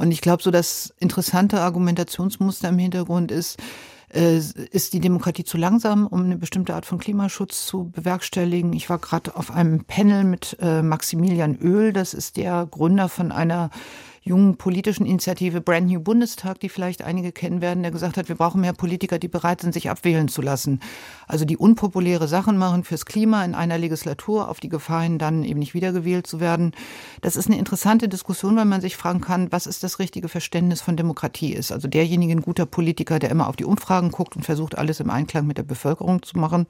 Und 0.00 0.12
ich 0.12 0.22
glaube, 0.22 0.42
so 0.42 0.50
das 0.50 0.94
interessante 0.98 1.60
Argumentationsmuster 1.60 2.70
im 2.70 2.78
Hintergrund 2.78 3.30
ist, 3.30 3.58
äh, 4.14 4.38
ist 4.38 4.94
die 4.94 5.00
Demokratie 5.00 5.44
zu 5.44 5.58
langsam, 5.58 6.06
um 6.06 6.24
eine 6.24 6.38
bestimmte 6.38 6.74
Art 6.74 6.86
von 6.86 6.98
Klimaschutz 6.98 7.66
zu 7.66 7.90
bewerkstelligen. 7.90 8.72
Ich 8.72 8.88
war 8.88 8.98
gerade 8.98 9.36
auf 9.36 9.50
einem 9.50 9.84
Panel 9.84 10.24
mit 10.24 10.56
äh, 10.62 10.80
Maximilian 10.80 11.58
Öl, 11.58 11.92
das 11.92 12.14
ist 12.14 12.38
der 12.38 12.66
Gründer 12.70 13.10
von 13.10 13.30
einer 13.30 13.68
jungen 14.22 14.56
politischen 14.56 15.06
Initiative 15.06 15.60
Brand 15.60 15.88
New 15.88 16.00
Bundestag, 16.00 16.60
die 16.60 16.68
vielleicht 16.68 17.02
einige 17.02 17.32
kennen 17.32 17.60
werden, 17.62 17.82
der 17.82 17.90
gesagt 17.90 18.16
hat, 18.16 18.28
wir 18.28 18.36
brauchen 18.36 18.60
mehr 18.60 18.74
Politiker, 18.74 19.18
die 19.18 19.28
bereit 19.28 19.62
sind, 19.62 19.72
sich 19.72 19.88
abwählen 19.88 20.28
zu 20.28 20.42
lassen. 20.42 20.80
Also 21.26 21.44
die 21.44 21.56
unpopuläre 21.56 22.28
Sachen 22.28 22.58
machen 22.58 22.84
fürs 22.84 23.06
Klima 23.06 23.44
in 23.44 23.54
einer 23.54 23.78
Legislatur 23.78 24.48
auf 24.48 24.60
die 24.60 24.68
Gefahr 24.68 25.02
hin, 25.02 25.18
dann 25.18 25.42
eben 25.42 25.58
nicht 25.58 25.74
wiedergewählt 25.74 26.26
zu 26.26 26.38
werden. 26.38 26.72
Das 27.22 27.36
ist 27.36 27.46
eine 27.46 27.58
interessante 27.58 28.08
Diskussion, 28.08 28.56
weil 28.56 28.66
man 28.66 28.82
sich 28.82 28.96
fragen 28.96 29.22
kann, 29.22 29.50
was 29.52 29.66
ist 29.66 29.82
das 29.82 29.98
richtige 29.98 30.28
Verständnis 30.28 30.82
von 30.82 30.96
Demokratie 30.96 31.54
ist. 31.54 31.72
Also 31.72 31.88
derjenige 31.88 32.32
ein 32.32 32.42
guter 32.42 32.66
Politiker, 32.66 33.18
der 33.18 33.30
immer 33.30 33.48
auf 33.48 33.56
die 33.56 33.64
Umfragen 33.64 34.10
guckt 34.10 34.36
und 34.36 34.44
versucht, 34.44 34.76
alles 34.76 35.00
im 35.00 35.08
Einklang 35.08 35.46
mit 35.46 35.56
der 35.56 35.62
Bevölkerung 35.62 36.22
zu 36.22 36.38
machen 36.38 36.66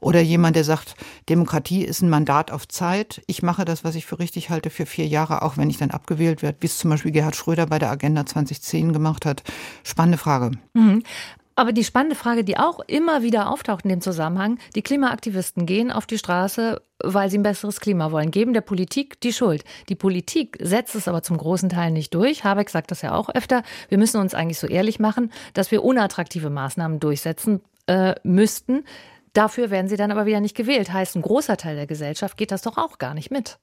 oder 0.00 0.20
jemand, 0.20 0.56
der 0.56 0.64
sagt, 0.64 0.94
Demokratie 1.28 1.84
ist 1.84 2.02
ein 2.02 2.10
Mandat 2.10 2.50
auf 2.50 2.68
Zeit. 2.68 3.22
Ich 3.26 3.42
mache 3.42 3.64
das, 3.64 3.84
was 3.84 3.94
ich 3.94 4.06
für 4.06 4.18
richtig 4.18 4.50
halte, 4.50 4.70
für 4.70 4.86
vier 4.86 5.06
Jahre, 5.06 5.42
auch 5.42 5.56
wenn 5.56 5.70
ich 5.70 5.78
dann 5.78 5.90
abgewählt 5.90 6.42
werde, 6.42 6.58
wie 6.60 6.66
es 6.66 6.78
zum 6.78 6.90
Beispiel 6.90 7.12
Gerhard 7.12 7.36
Schröder 7.36 7.66
bei 7.66 7.78
der 7.78 7.90
Agenda 7.90 8.24
2010 8.26 8.92
gemacht 8.92 9.26
hat. 9.26 9.42
Spannende 9.84 10.18
Frage. 10.18 10.52
Mhm. 10.74 11.02
Aber 11.58 11.72
die 11.72 11.82
spannende 11.82 12.14
Frage, 12.14 12.44
die 12.44 12.56
auch 12.56 12.78
immer 12.86 13.24
wieder 13.24 13.50
auftaucht 13.50 13.82
in 13.82 13.88
dem 13.88 14.00
Zusammenhang, 14.00 14.58
die 14.76 14.82
Klimaaktivisten 14.82 15.66
gehen 15.66 15.90
auf 15.90 16.06
die 16.06 16.16
Straße, 16.16 16.80
weil 17.02 17.30
sie 17.30 17.38
ein 17.38 17.42
besseres 17.42 17.80
Klima 17.80 18.12
wollen, 18.12 18.30
geben 18.30 18.52
der 18.52 18.60
Politik 18.60 19.20
die 19.22 19.32
Schuld. 19.32 19.64
Die 19.88 19.96
Politik 19.96 20.56
setzt 20.60 20.94
es 20.94 21.08
aber 21.08 21.24
zum 21.24 21.36
großen 21.36 21.68
Teil 21.68 21.90
nicht 21.90 22.14
durch. 22.14 22.44
Habeck 22.44 22.70
sagt 22.70 22.92
das 22.92 23.02
ja 23.02 23.12
auch 23.12 23.28
öfter. 23.28 23.64
Wir 23.88 23.98
müssen 23.98 24.20
uns 24.20 24.34
eigentlich 24.34 24.60
so 24.60 24.68
ehrlich 24.68 25.00
machen, 25.00 25.32
dass 25.52 25.72
wir 25.72 25.82
unattraktive 25.82 26.48
Maßnahmen 26.48 27.00
durchsetzen 27.00 27.60
äh, 27.88 28.14
müssten. 28.22 28.84
Dafür 29.38 29.70
werden 29.70 29.86
sie 29.86 29.96
dann 29.96 30.10
aber 30.10 30.26
wieder 30.26 30.40
nicht 30.40 30.56
gewählt. 30.56 30.92
Heißt, 30.92 31.14
ein 31.14 31.22
großer 31.22 31.56
Teil 31.56 31.76
der 31.76 31.86
Gesellschaft 31.86 32.36
geht 32.36 32.50
das 32.50 32.62
doch 32.62 32.76
auch 32.76 32.98
gar 32.98 33.14
nicht 33.14 33.30
mit. 33.30 33.60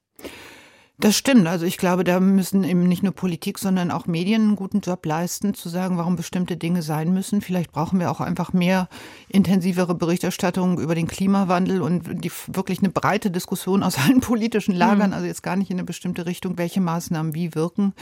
Das 0.98 1.18
stimmt. 1.18 1.46
Also 1.46 1.66
ich 1.66 1.78
glaube, 1.78 2.06
da 2.06 2.22
müssen 2.22 2.64
eben 2.64 2.88
nicht 2.88 3.04
nur 3.04 3.12
Politik, 3.12 3.60
sondern 3.60 3.92
auch 3.92 4.06
Medien 4.06 4.44
einen 4.44 4.56
guten 4.56 4.80
Job 4.80 5.06
leisten, 5.06 5.54
zu 5.54 5.68
sagen, 5.68 5.98
warum 5.98 6.16
bestimmte 6.16 6.56
Dinge 6.56 6.82
sein 6.84 7.14
müssen. 7.14 7.42
Vielleicht 7.42 7.74
brauchen 7.74 8.00
wir 8.00 8.10
auch 8.10 8.22
einfach 8.22 8.54
mehr 8.54 8.88
intensivere 9.28 9.94
Berichterstattung 9.94 10.80
über 10.80 10.96
den 10.96 11.08
Klimawandel 11.08 11.82
und 11.82 12.24
die, 12.24 12.32
wirklich 12.48 12.80
eine 12.80 12.90
breite 12.90 13.30
Diskussion 13.30 13.84
aus 13.84 13.98
allen 14.06 14.22
politischen 14.22 14.74
Lagern, 14.74 15.10
mhm. 15.10 15.16
also 15.16 15.28
jetzt 15.28 15.44
gar 15.44 15.58
nicht 15.58 15.70
in 15.70 15.78
eine 15.78 15.84
bestimmte 15.84 16.26
Richtung, 16.26 16.58
welche 16.58 16.80
Maßnahmen 16.80 17.36
wie 17.36 17.56
wirken. 17.56 17.94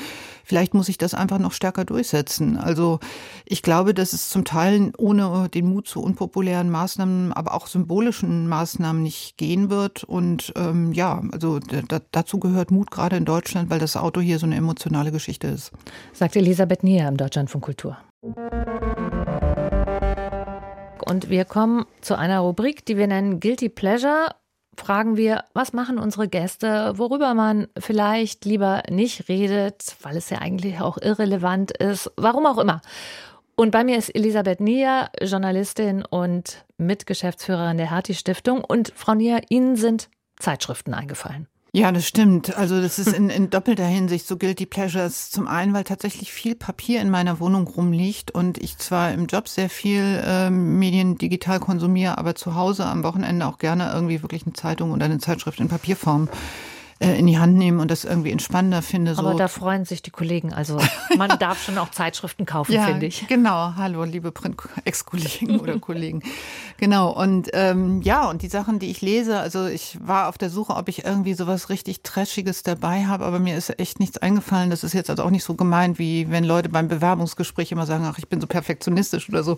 Vielleicht 0.44 0.76
muss 0.76 0.88
ich 0.88 1.00
das 1.00 1.16
einfach 1.16 1.40
noch 1.40 1.54
stärker 1.54 1.86
durchsetzen. 1.86 2.58
Also 2.58 3.00
ich 3.46 3.64
glaube, 3.64 3.96
dass 3.96 4.14
es 4.14 4.30
zum 4.30 4.46
Teil 4.46 4.92
ohne 5.00 5.50
den 5.50 5.68
Mut 5.68 5.88
zu 5.88 6.00
unpopulären 6.00 6.70
Maßnahmen, 6.70 7.34
aber 7.34 7.56
auch 7.56 7.66
symbolischen 7.66 8.48
Maßnahmen 8.48 9.02
nicht 9.02 9.38
gehen 9.38 9.72
wird. 9.72 10.04
Und 10.04 10.54
ähm, 10.56 10.94
ja, 10.94 11.24
also 11.32 11.58
da, 11.60 12.00
dazu 12.12 12.40
gehört 12.40 12.70
Mut 12.70 12.83
Mut, 12.84 12.92
gerade 12.92 13.16
in 13.16 13.26
Deutschland, 13.26 13.70
weil 13.70 13.80
das 13.80 13.96
Auto 13.96 14.20
hier 14.20 14.40
so 14.40 14.46
eine 14.46 14.56
emotionale 14.56 15.12
Geschichte 15.12 15.48
ist. 15.48 15.72
Sagt 16.12 16.36
Elisabeth 16.36 16.84
Nier 16.84 17.08
im 17.08 17.18
Deutschland 17.18 17.50
von 17.50 17.62
Kultur. 17.62 17.98
Und 21.06 21.30
wir 21.30 21.46
kommen 21.46 21.86
zu 22.02 22.18
einer 22.18 22.40
Rubrik, 22.40 22.86
die 22.86 22.98
wir 22.98 23.08
nennen 23.08 23.40
Guilty 23.40 23.70
Pleasure. 23.70 24.36
Fragen 24.76 25.18
wir, 25.18 25.44
was 25.54 25.72
machen 25.72 26.00
unsere 26.00 26.28
Gäste, 26.28 26.94
worüber 26.96 27.34
man 27.36 27.68
vielleicht 27.78 28.44
lieber 28.46 28.82
nicht 28.90 29.30
redet, 29.30 29.96
weil 30.02 30.18
es 30.18 30.30
ja 30.30 30.40
eigentlich 30.40 30.82
auch 30.82 30.98
irrelevant 30.98 31.72
ist, 31.78 32.12
warum 32.18 32.46
auch 32.48 32.58
immer. 32.58 32.82
Und 33.56 33.70
bei 33.70 33.84
mir 33.84 33.98
ist 33.98 34.10
Elisabeth 34.10 34.60
Nier, 34.60 35.10
Journalistin 35.22 36.04
und 36.04 36.66
Mitgeschäftsführerin 36.78 37.78
der 37.78 37.92
Hertie 37.92 38.16
Stiftung. 38.16 38.64
Und 38.64 38.92
Frau 38.96 39.14
Nier, 39.14 39.42
Ihnen 39.50 39.76
sind 39.76 40.10
Zeitschriften 40.38 40.96
eingefallen. 40.96 41.48
Ja, 41.76 41.92
das 41.92 42.08
stimmt. 42.08 42.56
Also 42.64 42.80
das 42.82 43.00
ist 43.00 43.14
in, 43.14 43.30
in 43.30 43.50
doppelter 43.50 43.86
Hinsicht 43.86 44.28
so 44.28 44.38
Guilty 44.38 44.66
Pleasures. 44.68 45.32
Zum 45.32 45.48
einen, 45.48 45.74
weil 45.74 45.84
tatsächlich 45.84 46.32
viel 46.32 46.56
Papier 46.56 47.02
in 47.02 47.10
meiner 47.10 47.40
Wohnung 47.40 47.68
rumliegt 47.68 48.32
und 48.32 48.60
ich 48.60 48.78
zwar 48.78 49.12
im 49.12 49.26
Job 49.26 49.48
sehr 49.48 49.70
viel 49.70 50.22
äh, 50.24 50.50
Medien 50.52 51.18
digital 51.18 51.60
konsumiere, 51.60 52.18
aber 52.20 52.36
zu 52.36 52.56
Hause 52.56 52.86
am 52.86 53.04
Wochenende 53.04 53.48
auch 53.48 53.58
gerne 53.58 53.92
irgendwie 53.92 54.22
wirklich 54.22 54.46
eine 54.46 54.54
Zeitung 54.54 54.92
oder 54.92 55.06
eine 55.06 55.18
Zeitschrift 55.18 55.60
in 55.60 55.68
Papierform 55.68 56.30
in 57.12 57.28
die 57.28 57.38
Hand 57.38 57.58
nehmen 57.58 57.80
und 57.80 57.92
das 57.92 58.06
irgendwie 58.06 58.32
entspannender 58.32 58.82
finde. 58.82 59.16
So. 59.16 59.22
Aber 59.22 59.36
da 59.36 59.48
freuen 59.48 59.86
sich 59.86 60.02
die 60.02 60.12
Kollegen. 60.12 60.54
Also 60.54 60.80
man 61.18 61.30
darf 61.40 61.64
schon 61.64 61.78
auch 61.78 61.92
Zeitschriften 61.92 62.46
kaufen, 62.46 62.74
ja, 62.74 62.86
finde 62.86 63.06
ich. 63.06 63.28
Genau, 63.28 63.74
hallo, 63.76 64.04
liebe 64.04 64.32
Print-Ex-Kollegen 64.32 65.60
oder 65.60 65.80
Kollegen. 65.80 66.22
Genau, 66.78 67.12
und 67.12 67.50
ähm, 67.54 68.02
ja, 68.02 68.30
und 68.30 68.42
die 68.42 68.48
Sachen, 68.48 68.80
die 68.80 68.90
ich 68.90 69.02
lese, 69.02 69.40
also 69.40 69.68
ich 69.68 69.98
war 70.02 70.28
auf 70.30 70.38
der 70.38 70.50
Suche, 70.50 70.76
ob 70.76 70.90
ich 70.90 71.06
irgendwie 71.06 71.34
sowas 71.34 71.70
richtig 71.70 72.02
Trashiges 72.04 72.64
dabei 72.64 73.06
habe, 73.06 73.26
aber 73.26 73.40
mir 73.40 73.58
ist 73.58 73.80
echt 73.80 74.00
nichts 74.00 74.18
eingefallen. 74.18 74.70
Das 74.70 74.84
ist 74.84 74.94
jetzt 74.94 75.10
also 75.10 75.24
auch 75.24 75.30
nicht 75.30 75.44
so 75.44 75.56
gemeint, 75.56 76.00
wie 76.00 76.30
wenn 76.30 76.44
Leute 76.44 76.70
beim 76.70 76.88
Bewerbungsgespräch 76.88 77.72
immer 77.72 77.86
sagen, 77.86 78.06
ach, 78.06 78.18
ich 78.18 78.28
bin 78.28 78.42
so 78.42 78.48
perfektionistisch 78.48 79.30
oder 79.30 79.44
so 79.44 79.58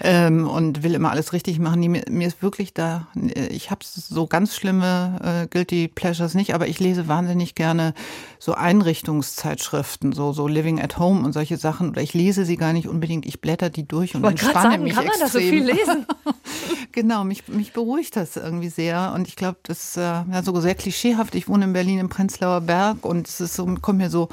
ähm, 0.00 0.48
und 0.48 0.82
will 0.82 0.94
immer 0.94 1.10
alles 1.10 1.32
richtig 1.32 1.58
machen. 1.58 1.80
Nee, 1.80 1.88
mir, 1.88 2.04
mir 2.08 2.26
ist 2.26 2.42
wirklich 2.42 2.74
da, 2.74 3.08
ich 3.50 3.70
habe 3.70 3.80
so 3.84 4.26
ganz 4.26 4.54
schlimme 4.54 5.44
äh, 5.44 5.46
Guilty 5.48 5.88
Pleasures 5.88 6.34
nicht, 6.34 6.54
aber 6.54 6.63
ich 6.66 6.80
lese 6.80 7.08
wahnsinnig 7.08 7.54
gerne 7.54 7.94
so 8.38 8.54
Einrichtungszeitschriften, 8.54 10.12
so, 10.12 10.32
so 10.32 10.46
Living 10.46 10.80
at 10.80 10.98
Home 10.98 11.24
und 11.24 11.32
solche 11.32 11.56
Sachen. 11.56 11.90
Oder 11.90 12.02
ich 12.02 12.14
lese 12.14 12.44
sie 12.44 12.56
gar 12.56 12.72
nicht 12.72 12.88
unbedingt, 12.88 13.26
ich 13.26 13.40
blätter 13.40 13.70
die 13.70 13.86
durch 13.86 14.14
und 14.14 14.24
entspanne 14.24 14.70
sagen, 14.70 14.82
mich 14.84 14.94
kann 14.94 15.04
man 15.04 15.20
extrem. 15.20 15.26
das 15.26 15.32
so 15.32 15.38
viel 15.38 15.64
lesen? 15.64 16.06
genau, 16.92 17.24
mich, 17.24 17.48
mich 17.48 17.72
beruhigt 17.72 18.16
das 18.16 18.36
irgendwie 18.36 18.68
sehr. 18.68 19.12
Und 19.14 19.28
ich 19.28 19.36
glaube, 19.36 19.58
das 19.62 19.84
ist 19.84 19.96
äh, 19.96 20.00
ja, 20.00 20.42
so 20.42 20.58
sehr 20.60 20.74
klischeehaft. 20.74 21.34
Ich 21.34 21.48
wohne 21.48 21.64
in 21.64 21.72
Berlin 21.72 21.98
im 21.98 22.08
Prenzlauer 22.08 22.60
Berg 22.60 23.04
und 23.04 23.28
es 23.28 23.40
ist 23.40 23.54
so, 23.54 23.66
kommt 23.80 23.98
mir 23.98 24.10
so 24.10 24.28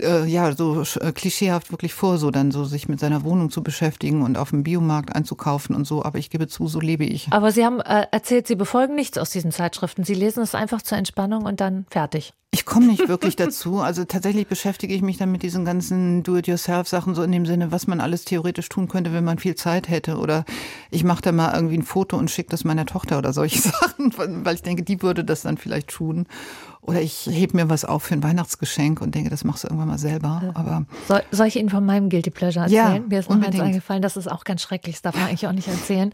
äh, 0.00 0.24
ja, 0.24 0.54
so 0.54 0.82
äh, 1.00 1.12
klischeehaft 1.12 1.70
wirklich 1.70 1.94
vor, 1.94 2.18
so 2.18 2.30
dann 2.30 2.50
so 2.50 2.64
sich 2.64 2.88
mit 2.88 3.00
seiner 3.00 3.24
Wohnung 3.24 3.50
zu 3.50 3.62
beschäftigen 3.62 4.22
und 4.22 4.38
auf 4.38 4.50
dem 4.50 4.62
Biomarkt 4.62 5.14
einzukaufen 5.14 5.74
und 5.74 5.86
so. 5.86 6.04
Aber 6.04 6.18
ich 6.18 6.30
gebe 6.30 6.48
zu, 6.48 6.68
so 6.68 6.80
lebe 6.80 7.04
ich. 7.04 7.28
Aber 7.30 7.52
Sie 7.52 7.64
haben 7.64 7.80
äh, 7.80 8.06
erzählt, 8.10 8.46
Sie 8.46 8.56
befolgen 8.56 8.94
nichts 8.94 9.18
aus 9.18 9.30
diesen 9.30 9.52
Zeitschriften. 9.52 10.04
Sie 10.04 10.14
lesen 10.14 10.42
es 10.42 10.54
einfach 10.54 10.82
zur 10.82 10.98
Entspannung 10.98 11.44
und 11.44 11.60
dann 11.60 11.86
fertig. 11.90 12.32
Ich 12.52 12.64
komme 12.64 12.86
nicht 12.86 13.08
wirklich 13.08 13.36
dazu. 13.36 13.80
Also 13.80 14.04
tatsächlich 14.06 14.46
beschäftige 14.46 14.94
ich 14.94 15.02
mich 15.02 15.18
dann 15.18 15.30
mit 15.30 15.42
diesen 15.42 15.66
ganzen 15.66 16.22
Do-it-yourself-Sachen 16.22 17.14
so 17.14 17.22
in 17.22 17.32
dem 17.32 17.44
Sinne, 17.44 17.70
was 17.70 17.86
man 17.86 18.00
alles 18.00 18.24
theoretisch 18.24 18.70
tun 18.70 18.88
könnte, 18.88 19.12
wenn 19.12 19.24
man 19.24 19.38
viel 19.38 19.56
Zeit 19.56 19.90
hätte. 19.90 20.16
Oder 20.16 20.46
ich 20.90 21.04
mache 21.04 21.20
da 21.20 21.32
mal 21.32 21.54
irgendwie 21.54 21.76
ein 21.76 21.82
Foto 21.82 22.16
und 22.16 22.30
schicke 22.30 22.48
das 22.48 22.64
meiner 22.64 22.86
Tochter 22.86 23.18
oder 23.18 23.34
solche 23.34 23.58
Sachen, 23.68 24.14
weil 24.16 24.54
ich 24.54 24.62
denke, 24.62 24.84
die 24.84 25.02
würde 25.02 25.22
das 25.22 25.42
dann 25.42 25.58
vielleicht 25.58 25.88
tun. 25.88 26.26
Oder 26.86 27.02
ich 27.02 27.26
hebe 27.26 27.56
mir 27.56 27.68
was 27.68 27.84
auf 27.84 28.04
für 28.04 28.14
ein 28.14 28.22
Weihnachtsgeschenk 28.22 29.00
und 29.00 29.14
denke, 29.14 29.28
das 29.28 29.42
machst 29.42 29.64
du 29.64 29.68
irgendwann 29.68 29.88
mal 29.88 29.98
selber. 29.98 30.52
Aber 30.54 30.84
soll, 31.08 31.22
soll 31.32 31.48
ich 31.48 31.56
Ihnen 31.56 31.68
von 31.68 31.84
meinem 31.84 32.08
Guilty 32.08 32.30
Pleasure 32.30 32.64
erzählen? 32.64 32.94
Ja, 32.94 33.08
Mir 33.08 33.18
ist 33.18 33.28
noch 33.28 33.42
eins 33.42 33.58
eingefallen, 33.58 34.02
das 34.02 34.16
ist 34.16 34.28
auch 34.30 34.44
ganz 34.44 34.62
schrecklich, 34.62 34.94
das 34.96 35.02
darf 35.02 35.16
man 35.16 35.24
eigentlich 35.28 35.46
auch 35.48 35.52
nicht 35.52 35.68
erzählen. 35.68 36.12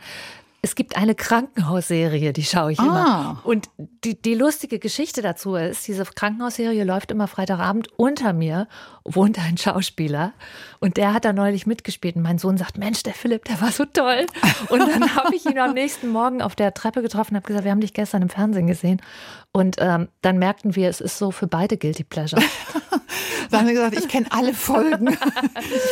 Es 0.65 0.77
gibt 0.77 0.97
eine 0.97 1.17
Krankenhausserie, 1.17 2.33
die 2.33 2.45
schaue 2.45 2.71
ich 2.71 2.79
ah. 2.79 2.85
immer. 2.85 3.41
Und 3.43 3.69
die, 4.05 4.21
die 4.21 4.37
lustige 4.37 4.79
Geschichte 4.79 5.21
dazu 5.21 5.57
ist, 5.57 5.89
diese 5.89 6.05
Krankenhausserie 6.05 6.85
läuft 6.85 7.11
immer 7.11 7.27
Freitagabend. 7.27 7.89
Unter 7.97 8.33
mir 8.33 8.69
wohnt 9.03 9.41
ein 9.41 9.59
Schauspieler 9.59 10.33
und 10.79 10.99
der 10.99 11.15
hat 11.15 11.25
da 11.25 11.33
neulich 11.33 11.67
mitgespielt. 11.67 12.15
Und 12.15 12.23
mein 12.23 12.39
Sohn 12.39 12.59
sagt, 12.59 12.79
Mensch, 12.79 13.03
der 13.03 13.13
Philipp, 13.13 13.45
der 13.47 13.61
war 13.61 13.73
so 13.73 13.85
toll. 13.85 14.27
Und 14.69 14.79
dann 14.79 15.17
habe 15.17 15.35
ich 15.35 15.45
ihn 15.47 15.59
am 15.59 15.75
nächsten 15.75 16.09
Morgen 16.09 16.41
auf 16.41 16.55
der 16.55 16.73
Treppe 16.73 17.03
getroffen 17.03 17.35
und 17.35 17.39
habe 17.39 17.49
gesagt, 17.49 17.65
wir 17.65 17.73
haben 17.73 17.81
dich 17.81 17.93
gestern 17.93 18.23
im 18.23 18.29
Fernsehen 18.29 18.69
gesehen. 18.69 19.03
Und 19.51 19.79
ähm, 19.81 20.11
dann 20.21 20.39
merkten 20.39 20.77
wir, 20.77 20.89
es 20.89 21.01
ist 21.01 21.19
so 21.19 21.33
für 21.33 21.49
beide 21.49 21.77
Guilty 21.77 22.05
Pleasure. 22.05 22.41
da 23.53 23.59
haben 23.59 23.67
wir 23.67 23.75
gesagt, 23.75 23.99
ich 23.99 24.09
kenne 24.09 24.27
alle 24.31 24.55
Folgen. 24.55 25.17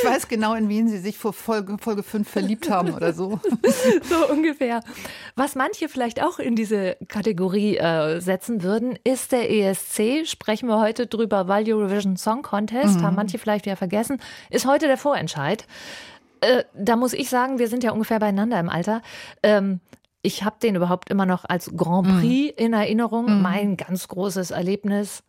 Ich 0.02 0.08
weiß 0.08 0.28
genau, 0.28 0.54
in 0.54 0.68
wen 0.68 0.88
sie 0.88 0.98
sich 0.98 1.18
vor 1.18 1.32
Folge, 1.32 1.76
Folge 1.78 2.02
5 2.02 2.28
verliebt 2.28 2.70
haben 2.70 2.94
oder 2.94 3.12
so. 3.12 3.40
So 4.08 4.28
ungefähr. 4.28 4.80
Was 5.36 5.54
manche 5.54 5.88
vielleicht 5.88 6.22
auch 6.22 6.38
in 6.38 6.56
diese 6.56 6.96
Kategorie 7.08 7.76
äh, 7.76 8.20
setzen 8.20 8.62
würden, 8.62 8.98
ist 9.04 9.32
der 9.32 9.50
ESC. 9.50 10.26
Sprechen 10.26 10.68
wir 10.68 10.80
heute 10.80 11.06
drüber, 11.06 11.48
weil 11.48 11.70
Eurovision 11.70 12.16
Song 12.16 12.42
Contest, 12.42 12.98
mhm. 12.98 13.02
haben 13.02 13.16
manche 13.16 13.38
vielleicht 13.38 13.66
wieder 13.66 13.76
vergessen, 13.76 14.20
ist 14.50 14.66
heute 14.66 14.86
der 14.86 14.98
Vorentscheid. 14.98 15.66
Äh, 16.40 16.64
da 16.74 16.96
muss 16.96 17.12
ich 17.12 17.28
sagen, 17.28 17.58
wir 17.58 17.68
sind 17.68 17.84
ja 17.84 17.92
ungefähr 17.92 18.18
beieinander 18.18 18.58
im 18.58 18.68
Alter. 18.68 19.02
Ähm, 19.42 19.80
ich 20.22 20.44
habe 20.44 20.56
den 20.62 20.74
überhaupt 20.74 21.10
immer 21.10 21.26
noch 21.26 21.44
als 21.44 21.70
Grand 21.76 22.06
mhm. 22.06 22.20
Prix 22.20 22.52
mhm. 22.58 22.64
in 22.64 22.72
Erinnerung. 22.72 23.36
Mhm. 23.36 23.42
Mein 23.42 23.76
ganz 23.76 24.08
großes 24.08 24.50
Erlebnis. 24.50 25.22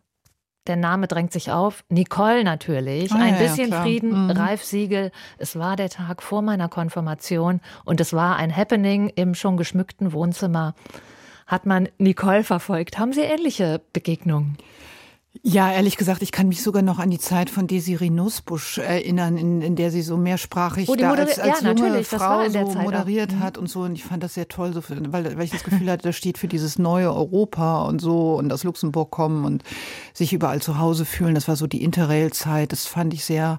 Der 0.68 0.76
Name 0.76 1.08
drängt 1.08 1.32
sich 1.32 1.50
auf. 1.50 1.84
Nicole 1.88 2.44
natürlich. 2.44 3.10
Oh, 3.12 3.18
ein 3.18 3.34
ja, 3.34 3.40
bisschen 3.40 3.70
ja, 3.70 3.82
Frieden, 3.82 4.26
mhm. 4.26 4.30
Ralf 4.30 4.62
Siegel. 4.62 5.10
Es 5.38 5.58
war 5.58 5.74
der 5.76 5.90
Tag 5.90 6.22
vor 6.22 6.40
meiner 6.40 6.68
Konfirmation 6.68 7.60
und 7.84 8.00
es 8.00 8.12
war 8.12 8.36
ein 8.36 8.54
Happening 8.56 9.08
im 9.08 9.34
schon 9.34 9.56
geschmückten 9.56 10.12
Wohnzimmer. 10.12 10.74
Hat 11.46 11.66
man 11.66 11.88
Nicole 11.98 12.44
verfolgt? 12.44 12.98
Haben 12.98 13.12
Sie 13.12 13.22
ähnliche 13.22 13.80
Begegnungen? 13.92 14.56
Ja, 15.40 15.72
ehrlich 15.72 15.96
gesagt, 15.96 16.20
ich 16.20 16.30
kann 16.30 16.48
mich 16.48 16.62
sogar 16.62 16.82
noch 16.82 16.98
an 16.98 17.08
die 17.08 17.18
Zeit 17.18 17.48
von 17.48 17.66
Desiree 17.66 18.10
Nussbusch 18.10 18.76
erinnern, 18.76 19.38
in, 19.38 19.62
in 19.62 19.76
der 19.76 19.90
sie 19.90 20.02
so 20.02 20.18
mehrsprachig 20.18 20.90
oh, 20.90 20.94
da 20.94 21.12
als, 21.12 21.38
als 21.38 21.62
ja, 21.62 21.72
junge 21.72 22.04
Frau 22.04 22.44
so 22.44 22.50
Zeit 22.50 22.84
moderiert 22.84 23.30
auch. 23.30 23.36
Mhm. 23.36 23.40
hat 23.40 23.58
und 23.58 23.68
so. 23.68 23.80
Und 23.80 23.94
ich 23.94 24.04
fand 24.04 24.22
das 24.22 24.34
sehr 24.34 24.48
toll, 24.48 24.74
so 24.74 24.82
für, 24.82 24.96
weil, 25.10 25.36
weil 25.36 25.44
ich 25.44 25.50
das 25.50 25.64
Gefühl 25.64 25.90
hatte, 25.90 26.02
das 26.02 26.16
steht 26.16 26.36
für 26.36 26.48
dieses 26.48 26.78
neue 26.78 27.12
Europa 27.12 27.82
und 27.84 28.00
so 28.00 28.34
und 28.34 28.52
aus 28.52 28.62
Luxemburg 28.62 29.10
kommen 29.10 29.46
und 29.46 29.64
sich 30.12 30.34
überall 30.34 30.60
zu 30.60 30.78
Hause 30.78 31.06
fühlen. 31.06 31.34
Das 31.34 31.48
war 31.48 31.56
so 31.56 31.66
die 31.66 31.82
Interrail-Zeit. 31.82 32.70
Das 32.70 32.86
fand 32.86 33.14
ich 33.14 33.24
sehr 33.24 33.58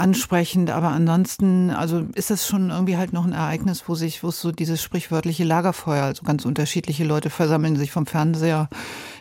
ansprechend, 0.00 0.70
aber 0.70 0.88
ansonsten, 0.88 1.70
also 1.70 2.06
ist 2.14 2.30
das 2.30 2.46
schon 2.46 2.70
irgendwie 2.70 2.96
halt 2.96 3.12
noch 3.12 3.24
ein 3.24 3.32
Ereignis, 3.32 3.84
wo 3.86 3.94
sich, 3.94 4.22
wo 4.22 4.28
es 4.28 4.40
so 4.40 4.50
dieses 4.50 4.82
sprichwörtliche 4.82 5.44
Lagerfeuer, 5.44 6.04
also 6.04 6.22
ganz 6.24 6.44
unterschiedliche 6.44 7.04
Leute 7.04 7.30
versammeln 7.30 7.76
sich 7.76 7.92
vom 7.92 8.06
Fernseher, 8.06 8.68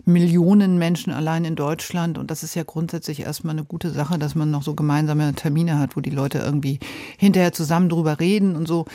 Millionen 0.05 0.79
Menschen 0.79 1.13
allein 1.13 1.45
in 1.45 1.55
Deutschland 1.55 2.17
und 2.17 2.31
das 2.31 2.43
ist 2.43 2.55
ja 2.55 2.63
grundsätzlich 2.63 3.21
erstmal 3.21 3.53
eine 3.53 3.65
gute 3.65 3.91
Sache, 3.91 4.17
dass 4.17 4.33
man 4.33 4.49
noch 4.49 4.63
so 4.63 4.73
gemeinsame 4.73 5.33
Termine 5.35 5.77
hat, 5.77 5.95
wo 5.95 6.01
die 6.01 6.09
Leute 6.09 6.39
irgendwie 6.39 6.79
hinterher 7.17 7.51
zusammen 7.51 7.89
drüber 7.89 8.19
reden 8.19 8.55
und 8.55 8.67
so. 8.67 8.85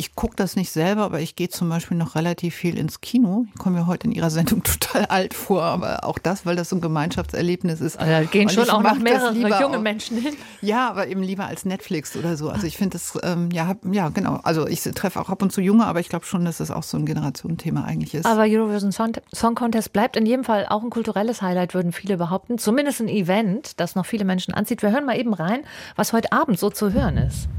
Ich 0.00 0.14
gucke 0.14 0.34
das 0.34 0.56
nicht 0.56 0.70
selber, 0.72 1.02
aber 1.02 1.20
ich 1.20 1.36
gehe 1.36 1.50
zum 1.50 1.68
Beispiel 1.68 1.94
noch 1.94 2.14
relativ 2.14 2.54
viel 2.54 2.78
ins 2.78 3.02
Kino. 3.02 3.44
Ich 3.52 3.60
komme 3.60 3.80
mir 3.80 3.86
heute 3.86 4.06
in 4.06 4.12
Ihrer 4.12 4.30
Sendung 4.30 4.62
total 4.62 5.04
alt 5.04 5.34
vor, 5.34 5.62
aber 5.62 6.04
auch 6.04 6.18
das, 6.18 6.46
weil 6.46 6.56
das 6.56 6.70
so 6.70 6.76
ein 6.76 6.80
Gemeinschaftserlebnis 6.80 7.82
ist. 7.82 8.00
Da 8.00 8.22
gehen 8.22 8.48
schon 8.48 8.70
auch 8.70 8.82
noch 8.82 8.98
mehrere 8.98 9.34
junge 9.34 9.76
auch, 9.76 9.82
Menschen 9.82 10.16
hin. 10.16 10.34
Ja, 10.62 10.88
aber 10.88 11.08
eben 11.08 11.22
lieber 11.22 11.44
als 11.44 11.66
Netflix 11.66 12.16
oder 12.16 12.38
so. 12.38 12.48
Also 12.48 12.66
ich 12.66 12.78
finde 12.78 12.94
das, 12.94 13.18
ähm, 13.22 13.50
ja, 13.52 13.74
ja, 13.92 14.08
genau. 14.08 14.40
Also 14.42 14.66
ich 14.66 14.80
treffe 14.80 15.20
auch 15.20 15.28
ab 15.28 15.42
und 15.42 15.52
zu 15.52 15.60
Junge, 15.60 15.86
aber 15.86 16.00
ich 16.00 16.08
glaube 16.08 16.24
schon, 16.24 16.46
dass 16.46 16.56
das 16.56 16.70
auch 16.70 16.82
so 16.82 16.96
ein 16.96 17.04
Generationenthema 17.04 17.84
eigentlich 17.84 18.14
ist. 18.14 18.24
Aber 18.24 18.44
Eurovision 18.48 18.92
Song 18.92 19.54
Contest 19.54 19.92
bleibt 19.92 20.16
in 20.16 20.24
jedem 20.24 20.44
Fall 20.44 20.64
auch 20.66 20.82
ein 20.82 20.88
kulturelles 20.88 21.42
Highlight, 21.42 21.74
würden 21.74 21.92
viele 21.92 22.16
behaupten. 22.16 22.56
Zumindest 22.56 23.02
ein 23.02 23.08
Event, 23.08 23.78
das 23.78 23.96
noch 23.96 24.06
viele 24.06 24.24
Menschen 24.24 24.54
anzieht. 24.54 24.80
Wir 24.80 24.92
hören 24.92 25.04
mal 25.04 25.18
eben 25.18 25.34
rein, 25.34 25.60
was 25.94 26.14
heute 26.14 26.32
Abend 26.32 26.58
so 26.58 26.70
zu 26.70 26.94
hören 26.94 27.18
ist. 27.18 27.50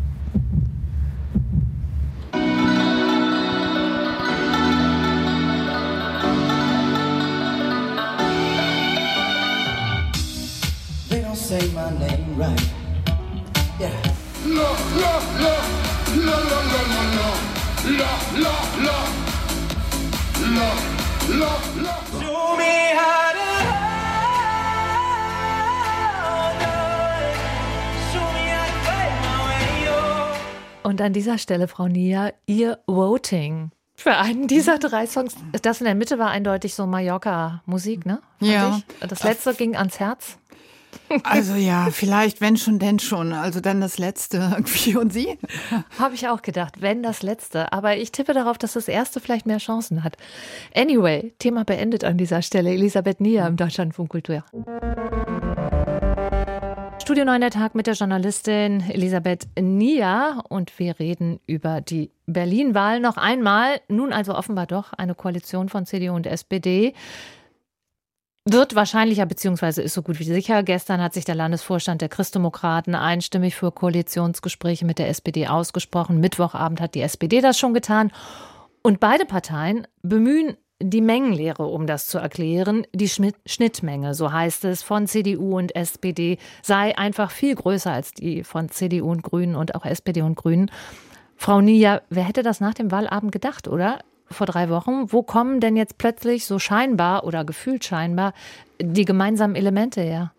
My 11.91 12.07
name 12.07 12.37
right. 12.37 12.61
Yeah. 13.79 13.89
La 14.45 14.69
la 15.01 15.13
la 15.43 15.55
la 16.25 16.37
la 16.47 16.59
la 16.71 16.71
la 16.71 17.21
la 17.21 17.99
la 17.99 18.15
la 18.41 18.55
la 20.39 20.69
la 21.29 21.51
la 21.79 21.95
Show 22.21 22.57
me 22.57 22.73
how 22.95 23.31
to 23.33 23.47
Und 30.83 31.01
an 31.01 31.13
dieser 31.13 31.37
Stelle, 31.37 31.67
Frau 31.67 31.87
Nia, 31.87 32.33
Ihr 32.47 32.79
Voting 32.87 33.71
für 33.95 34.17
einen 34.17 34.47
dieser 34.47 34.79
drei 34.79 35.05
Songs. 35.05 35.35
Das 35.61 35.79
in 35.79 35.85
der 35.85 35.93
Mitte 35.93 36.17
war 36.17 36.31
eindeutig 36.31 36.73
so 36.73 36.87
Mallorca-Musik, 36.87 38.05
ne? 38.05 38.21
Fand 38.39 38.51
ja. 38.51 38.81
Ich. 38.99 39.07
Das 39.07 39.23
letzte 39.23 39.53
ging 39.53 39.75
ans 39.75 39.99
Herz. 39.99 40.39
Also 41.23 41.55
ja, 41.55 41.89
vielleicht, 41.91 42.41
wenn 42.41 42.57
schon, 42.57 42.79
denn 42.79 42.99
schon. 42.99 43.33
Also 43.33 43.59
dann 43.59 43.81
das 43.81 43.97
letzte 43.97 44.37
irgendwie. 44.37 44.95
Und 44.95 45.11
Sie? 45.11 45.37
Habe 45.99 46.15
ich 46.15 46.27
auch 46.27 46.41
gedacht, 46.41 46.81
wenn 46.81 47.03
das 47.03 47.21
letzte. 47.21 47.73
Aber 47.73 47.97
ich 47.97 48.11
tippe 48.11 48.33
darauf, 48.33 48.57
dass 48.57 48.73
das 48.73 48.87
erste 48.87 49.19
vielleicht 49.19 49.45
mehr 49.45 49.57
Chancen 49.57 50.03
hat. 50.03 50.17
Anyway, 50.75 51.33
Thema 51.39 51.65
beendet 51.65 52.03
an 52.03 52.17
dieser 52.17 52.41
Stelle. 52.41 52.71
Elisabeth 52.71 53.19
Nier 53.19 53.45
im 53.45 53.57
Deutschlandfunk 53.57 54.09
Kultur. 54.09 54.43
Studio 57.01 57.25
9 57.25 57.41
der 57.41 57.49
Tag 57.49 57.75
mit 57.75 57.87
der 57.87 57.95
Journalistin 57.95 58.83
Elisabeth 58.89 59.47
Nia 59.59 60.43
und 60.47 60.77
wir 60.79 60.99
reden 60.99 61.39
über 61.47 61.81
die 61.81 62.11
Berlin-Wahl 62.27 62.99
noch 62.99 63.17
einmal. 63.17 63.81
Nun 63.89 64.13
also 64.13 64.35
offenbar 64.35 64.67
doch 64.67 64.93
eine 64.93 65.15
Koalition 65.15 65.67
von 65.67 65.85
CDU 65.85 66.13
und 66.13 66.27
SPD. 66.27 66.93
Wird 68.49 68.73
wahrscheinlicher 68.73 69.27
beziehungsweise 69.27 69.83
ist 69.83 69.93
so 69.93 70.01
gut 70.01 70.19
wie 70.19 70.23
sicher. 70.23 70.63
Gestern 70.63 70.99
hat 70.99 71.13
sich 71.13 71.25
der 71.25 71.35
Landesvorstand 71.35 72.01
der 72.01 72.09
Christdemokraten 72.09 72.95
einstimmig 72.95 73.55
für 73.55 73.71
Koalitionsgespräche 73.71 74.83
mit 74.83 74.97
der 74.97 75.09
SPD 75.09 75.47
ausgesprochen. 75.47 76.19
Mittwochabend 76.19 76.81
hat 76.81 76.95
die 76.95 77.01
SPD 77.01 77.41
das 77.41 77.59
schon 77.59 77.75
getan. 77.75 78.11
Und 78.81 78.99
beide 78.99 79.25
Parteien 79.25 79.85
bemühen 80.01 80.57
die 80.81 81.01
Mengenlehre, 81.01 81.67
um 81.67 81.85
das 81.85 82.07
zu 82.07 82.17
erklären. 82.17 82.87
Die 82.93 83.09
Schnittmenge, 83.09 84.15
so 84.15 84.31
heißt 84.31 84.65
es, 84.65 84.81
von 84.81 85.05
CDU 85.05 85.59
und 85.59 85.75
SPD 85.75 86.39
sei 86.63 86.97
einfach 86.97 87.29
viel 87.29 87.53
größer 87.53 87.91
als 87.91 88.11
die 88.11 88.43
von 88.43 88.69
CDU 88.69 89.11
und 89.11 89.21
Grünen 89.21 89.55
und 89.55 89.75
auch 89.75 89.85
SPD 89.85 90.23
und 90.23 90.33
Grünen. 90.33 90.71
Frau 91.35 91.61
Nia, 91.61 92.01
wer 92.09 92.23
hätte 92.23 92.41
das 92.41 92.59
nach 92.59 92.73
dem 92.73 92.89
Wahlabend 92.89 93.31
gedacht, 93.31 93.67
oder? 93.67 93.99
Vor 94.31 94.47
drei 94.47 94.69
Wochen. 94.69 95.11
Wo 95.11 95.23
kommen 95.23 95.59
denn 95.59 95.75
jetzt 95.75 95.97
plötzlich 95.97 96.45
so 96.45 96.59
scheinbar 96.59 97.23
oder 97.23 97.45
gefühlt 97.45 97.85
scheinbar 97.85 98.33
die 98.81 99.05
gemeinsamen 99.05 99.55
Elemente 99.55 100.01
her? 100.01 100.31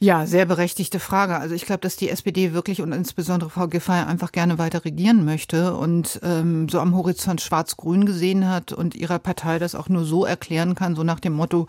Ja, 0.00 0.26
sehr 0.26 0.44
berechtigte 0.44 1.00
Frage. 1.00 1.38
Also 1.38 1.54
ich 1.54 1.64
glaube, 1.64 1.80
dass 1.80 1.96
die 1.96 2.10
SPD 2.10 2.52
wirklich 2.52 2.82
und 2.82 2.92
insbesondere 2.92 3.48
Frau 3.48 3.68
Giffey 3.68 3.92
einfach 3.92 4.32
gerne 4.32 4.58
weiter 4.58 4.84
regieren 4.84 5.24
möchte 5.24 5.74
und 5.74 6.20
ähm, 6.22 6.68
so 6.68 6.80
am 6.80 6.94
Horizont 6.94 7.40
Schwarz-Grün 7.40 8.04
gesehen 8.04 8.46
hat 8.46 8.72
und 8.72 8.94
ihrer 8.94 9.18
Partei 9.18 9.58
das 9.58 9.74
auch 9.74 9.88
nur 9.88 10.04
so 10.04 10.26
erklären 10.26 10.74
kann, 10.74 10.94
so 10.94 11.04
nach 11.04 11.20
dem 11.20 11.32
Motto, 11.32 11.68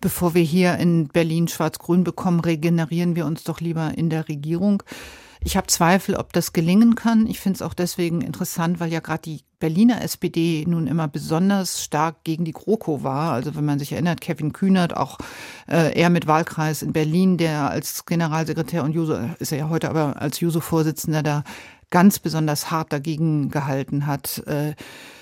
bevor 0.00 0.34
wir 0.34 0.42
hier 0.42 0.78
in 0.78 1.06
Berlin 1.06 1.46
Schwarz-Grün 1.46 2.02
bekommen, 2.02 2.40
regenerieren 2.40 3.14
wir 3.14 3.24
uns 3.24 3.44
doch 3.44 3.60
lieber 3.60 3.92
in 3.96 4.10
der 4.10 4.28
Regierung. 4.28 4.82
Ich 5.46 5.56
habe 5.56 5.68
Zweifel, 5.68 6.16
ob 6.16 6.32
das 6.32 6.52
gelingen 6.52 6.96
kann. 6.96 7.28
Ich 7.28 7.38
finde 7.38 7.54
es 7.54 7.62
auch 7.62 7.72
deswegen 7.72 8.20
interessant, 8.20 8.80
weil 8.80 8.92
ja 8.92 8.98
gerade 8.98 9.22
die 9.22 9.44
Berliner 9.60 10.02
SPD 10.02 10.64
nun 10.66 10.88
immer 10.88 11.06
besonders 11.06 11.84
stark 11.84 12.24
gegen 12.24 12.44
die 12.44 12.50
GroKo 12.50 13.04
war. 13.04 13.30
Also 13.30 13.54
wenn 13.54 13.64
man 13.64 13.78
sich 13.78 13.92
erinnert, 13.92 14.20
Kevin 14.20 14.52
Kühnert, 14.52 14.96
auch 14.96 15.18
äh, 15.68 15.96
er 15.96 16.10
mit 16.10 16.26
Wahlkreis 16.26 16.82
in 16.82 16.92
Berlin, 16.92 17.36
der 17.36 17.70
als 17.70 18.06
Generalsekretär 18.06 18.82
und 18.82 18.90
Juso, 18.90 19.14
ist 19.38 19.52
er 19.52 19.58
ja 19.58 19.68
heute 19.68 19.88
aber 19.88 20.20
als 20.20 20.40
Juso-Vorsitzender 20.40 21.22
da 21.22 21.44
ganz 21.90 22.18
besonders 22.18 22.72
hart 22.72 22.92
dagegen 22.92 23.48
gehalten 23.48 24.08
hat. 24.08 24.42
Äh, 24.48 24.74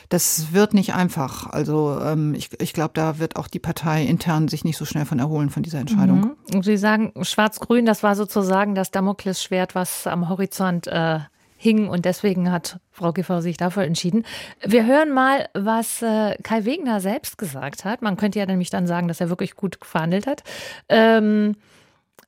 das 0.09 0.53
wird 0.53 0.75
nicht 0.75 0.95
einfach. 0.95 1.47
Also 1.47 1.99
ähm, 2.01 2.35
ich, 2.35 2.51
ich 2.61 2.73
glaube, 2.73 2.93
da 2.95 3.19
wird 3.19 3.37
auch 3.37 3.49
die 3.49 3.59
Partei 3.59 4.05
intern 4.05 4.49
sich 4.49 4.65
nicht 4.65 4.77
so 4.77 4.85
schnell 4.85 5.05
von 5.05 5.19
erholen 5.19 5.51
von 5.51 5.63
dieser 5.63 5.79
Entscheidung. 5.79 6.35
Mhm. 6.53 6.63
Sie 6.63 6.77
sagen, 6.77 7.13
Schwarz-Grün, 7.21 7.87
das 7.87 8.03
war 8.03 8.15
sozusagen 8.17 8.75
das 8.75 8.91
Damoklesschwert, 8.91 9.75
was 9.75 10.07
am 10.07 10.29
Horizont 10.29 10.87
äh, 10.87 11.21
hing 11.57 11.89
und 11.89 12.05
deswegen 12.05 12.53
hat 12.53 12.79
Frau 12.91 13.13
Giffer 13.13 13.43
sich 13.43 13.57
dafür 13.57 13.85
entschieden. 13.85 14.25
Wir 14.63 14.87
hören 14.87 15.11
mal, 15.11 15.49
was 15.55 16.03
äh, 16.03 16.37
Kai 16.43 16.65
Wegner 16.65 17.01
selbst 17.01 17.39
gesagt 17.39 17.85
hat. 17.85 18.03
Man 18.03 18.17
könnte 18.17 18.39
ja 18.39 18.47
nämlich 18.47 18.71
dann 18.71 18.87
sagen, 18.87 19.09
dass 19.09 19.21
er 19.21 19.31
wirklich 19.31 19.55
gut 19.55 19.79
verhandelt 19.83 20.27
hat. 20.27 20.43
Ähm, 20.89 21.57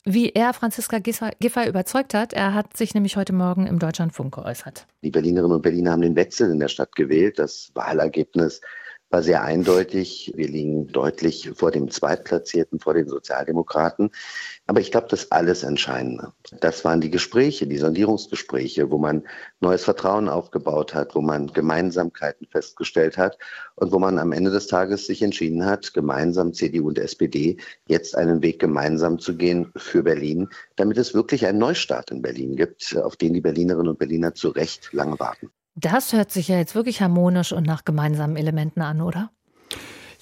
wie 0.07 0.31
er 0.31 0.55
Franziska 0.55 1.01
Giffey 1.01 1.69
überzeugt 1.69 2.15
hat. 2.15 2.33
Er 2.33 2.55
hat 2.55 2.77
sich 2.77 2.95
nämlich 2.95 3.17
heute 3.17 3.33
Morgen 3.33 3.67
im 3.67 3.81
Deutschlandfunk 3.81 4.37
geäußert. 4.37 4.87
Die 5.03 5.11
Berlinerinnen 5.11 5.57
und 5.57 5.63
Berliner 5.63 5.91
haben 5.91 6.03
den 6.03 6.15
Wetzel 6.15 6.51
in 6.53 6.61
der 6.61 6.69
Stadt 6.69 6.95
gewählt. 6.95 7.41
Das 7.41 7.73
Wahlergebnis 7.75 8.61
war 9.11 9.23
sehr 9.23 9.43
eindeutig. 9.43 10.33
Wir 10.35 10.49
liegen 10.49 10.89
deutlich 10.89 11.51
vor 11.55 11.71
dem 11.71 11.91
Zweitplatzierten, 11.91 12.81
vor 12.81 12.95
den 12.95 13.09
Sozialdemokraten. 13.09 14.11
Aber 14.67 14.81
ich 14.81 14.91
glaube, 14.91 15.07
das 15.09 15.31
alles 15.31 15.63
Entscheidende, 15.63 16.33
das 16.61 16.85
waren 16.85 17.01
die 17.01 17.11
Gespräche, 17.11 17.67
die 17.67 17.79
Sondierungsgespräche, 17.79 18.91
wo 18.91 18.99
man 18.99 19.23
neues 19.61 19.85
Vertrauen 19.85 20.29
aufgebaut 20.29 20.93
hat, 20.93 21.15
wo 21.15 21.21
man 21.21 21.47
Gemeinsamkeiten 21.49 22.49
festgestellt 22.49 23.17
hat 23.17 23.39
und 23.77 23.93
wo 23.93 23.99
man 23.99 24.19
am 24.19 24.33
Ende 24.33 24.51
des 24.51 24.67
Tages 24.67 25.07
sich 25.07 25.23
entschieden 25.23 25.65
hat, 25.65 25.95
gemeinsam 25.95 26.53
CDU 26.53 26.89
und 26.89 26.99
SPD 26.99 27.59
jetzt 27.87 28.17
einen 28.17 28.43
Weg 28.43 28.59
gemeinsam 28.59 29.21
zu 29.21 29.37
gehen 29.37 29.73
für 29.77 30.03
Berlin, 30.03 30.49
damit 30.75 30.99
es 30.99 31.15
wirklich 31.15 31.47
einen 31.47 31.59
Neustart 31.59 32.11
in 32.11 32.23
Berlin 32.23 32.57
gibt, 32.57 32.97
auf 32.97 33.17
den 33.17 33.35
die 33.35 33.41
Berlinerinnen 33.41 33.89
und 33.89 33.99
Berliner 33.99 34.35
zu 34.35 34.49
Recht 34.49 34.93
lange 34.93 35.19
warten. 35.21 35.51
Das 35.77 36.13
hört 36.13 36.33
sich 36.33 36.49
ja 36.49 36.57
jetzt 36.57 36.75
wirklich 36.75 37.03
harmonisch 37.03 37.53
und 37.53 37.67
nach 37.67 37.85
gemeinsamen 37.85 38.37
Elementen 38.37 38.81
an, 38.81 39.03
oder? 39.03 39.31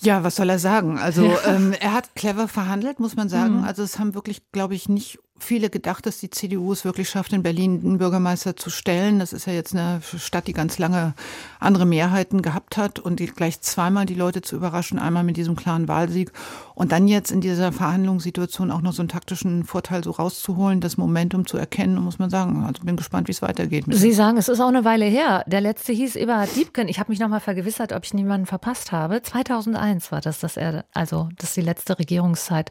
Ja, 0.00 0.24
was 0.24 0.36
soll 0.36 0.50
er 0.50 0.58
sagen? 0.58 0.98
Also 0.98 1.32
ähm, 1.46 1.72
er 1.80 1.92
hat 1.92 2.14
clever 2.16 2.48
verhandelt, 2.48 2.98
muss 2.98 3.16
man 3.16 3.28
sagen. 3.28 3.58
Mhm. 3.58 3.64
Also 3.64 3.82
es 3.84 3.98
haben 3.98 4.14
wirklich, 4.14 4.50
glaube 4.50 4.74
ich, 4.74 4.88
nicht 4.88 5.18
viele 5.38 5.68
gedacht, 5.68 6.06
dass 6.06 6.18
die 6.18 6.30
CDU 6.30 6.72
es 6.72 6.84
wirklich 6.84 7.08
schafft, 7.08 7.32
in 7.32 7.42
Berlin 7.42 7.80
einen 7.84 7.98
Bürgermeister 7.98 8.56
zu 8.56 8.70
stellen. 8.70 9.18
Das 9.18 9.32
ist 9.32 9.46
ja 9.46 9.52
jetzt 9.52 9.74
eine 9.74 10.00
Stadt, 10.02 10.46
die 10.46 10.52
ganz 10.52 10.78
lange 10.78 11.14
andere 11.58 11.86
Mehrheiten 11.86 12.40
gehabt 12.40 12.76
hat 12.76 12.98
und 12.98 13.18
die 13.18 13.26
gleich 13.26 13.60
zweimal 13.60 14.06
die 14.06 14.14
Leute 14.14 14.42
zu 14.42 14.54
überraschen, 14.56 14.98
einmal 14.98 15.24
mit 15.24 15.36
diesem 15.36 15.56
klaren 15.56 15.88
Wahlsieg 15.88 16.32
und 16.74 16.92
dann 16.92 17.08
jetzt 17.08 17.32
in 17.32 17.40
dieser 17.40 17.72
Verhandlungssituation 17.72 18.70
auch 18.70 18.80
noch 18.80 18.92
so 18.92 19.02
einen 19.02 19.08
taktischen 19.08 19.64
Vorteil 19.64 20.04
so 20.04 20.12
rauszuholen, 20.12 20.80
das 20.80 20.96
Momentum 20.96 21.46
zu 21.46 21.56
erkennen, 21.56 21.96
muss 21.96 22.18
man 22.18 22.30
sagen. 22.30 22.64
Also 22.64 22.84
bin 22.84 22.96
gespannt, 22.96 23.28
wie 23.28 23.32
es 23.32 23.42
weitergeht. 23.42 23.84
Sie 23.88 24.12
sagen, 24.12 24.36
es 24.38 24.48
ist 24.48 24.60
auch 24.60 24.68
eine 24.68 24.84
Weile 24.84 25.04
her. 25.04 25.44
Der 25.46 25.60
letzte 25.60 25.92
hieß 25.92 26.16
Eberhard 26.16 26.54
Diebken. 26.54 26.88
Ich 26.88 26.98
habe 27.00 27.10
mich 27.10 27.20
nochmal 27.20 27.40
vergewissert, 27.40 27.92
ob 27.92 28.04
ich 28.04 28.14
niemanden 28.14 28.46
verpasst 28.46 28.92
habe. 28.92 29.20
2001 29.22 30.12
war 30.12 30.20
das, 30.20 30.40
dass 30.40 30.56
er, 30.56 30.84
also, 30.94 31.28
dass 31.38 31.54
die 31.54 31.60
letzte 31.60 31.98
Regierungszeit 31.98 32.70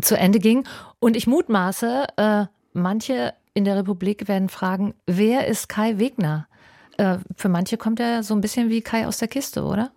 zu 0.00 0.16
Ende 0.16 0.38
ging. 0.38 0.64
Und 1.04 1.18
ich 1.18 1.26
mutmaße, 1.26 2.06
äh, 2.16 2.46
manche 2.72 3.34
in 3.52 3.66
der 3.66 3.76
Republik 3.76 4.26
werden 4.26 4.48
fragen, 4.48 4.94
wer 5.04 5.46
ist 5.46 5.68
Kai 5.68 5.98
Wegner? 5.98 6.48
Äh, 6.96 7.18
für 7.36 7.50
manche 7.50 7.76
kommt 7.76 8.00
er 8.00 8.22
so 8.22 8.32
ein 8.32 8.40
bisschen 8.40 8.70
wie 8.70 8.80
Kai 8.80 9.06
aus 9.06 9.18
der 9.18 9.28
Kiste, 9.28 9.64
oder? 9.64 9.90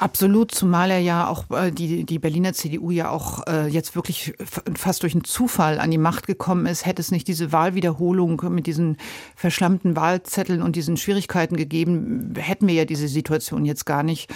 Absolut, 0.00 0.50
zumal 0.50 0.90
er 0.90 0.98
ja 0.98 1.28
auch 1.28 1.44
äh, 1.52 1.70
die, 1.70 2.02
die 2.04 2.18
Berliner 2.18 2.52
CDU 2.52 2.90
ja 2.90 3.10
auch 3.10 3.46
äh, 3.46 3.68
jetzt 3.68 3.94
wirklich 3.94 4.34
fast 4.74 5.04
durch 5.04 5.14
einen 5.14 5.22
Zufall 5.22 5.78
an 5.78 5.92
die 5.92 5.98
Macht 5.98 6.26
gekommen 6.26 6.66
ist. 6.66 6.84
Hätte 6.84 7.00
es 7.00 7.12
nicht 7.12 7.28
diese 7.28 7.52
Wahlwiederholung 7.52 8.42
mit 8.48 8.66
diesen 8.66 8.96
verschlammten 9.36 9.94
Wahlzetteln 9.94 10.62
und 10.62 10.74
diesen 10.74 10.96
Schwierigkeiten 10.96 11.56
gegeben, 11.56 12.34
hätten 12.36 12.66
wir 12.66 12.74
ja 12.74 12.86
diese 12.86 13.06
Situation 13.06 13.64
jetzt 13.64 13.86
gar 13.86 14.02
nicht. 14.02 14.28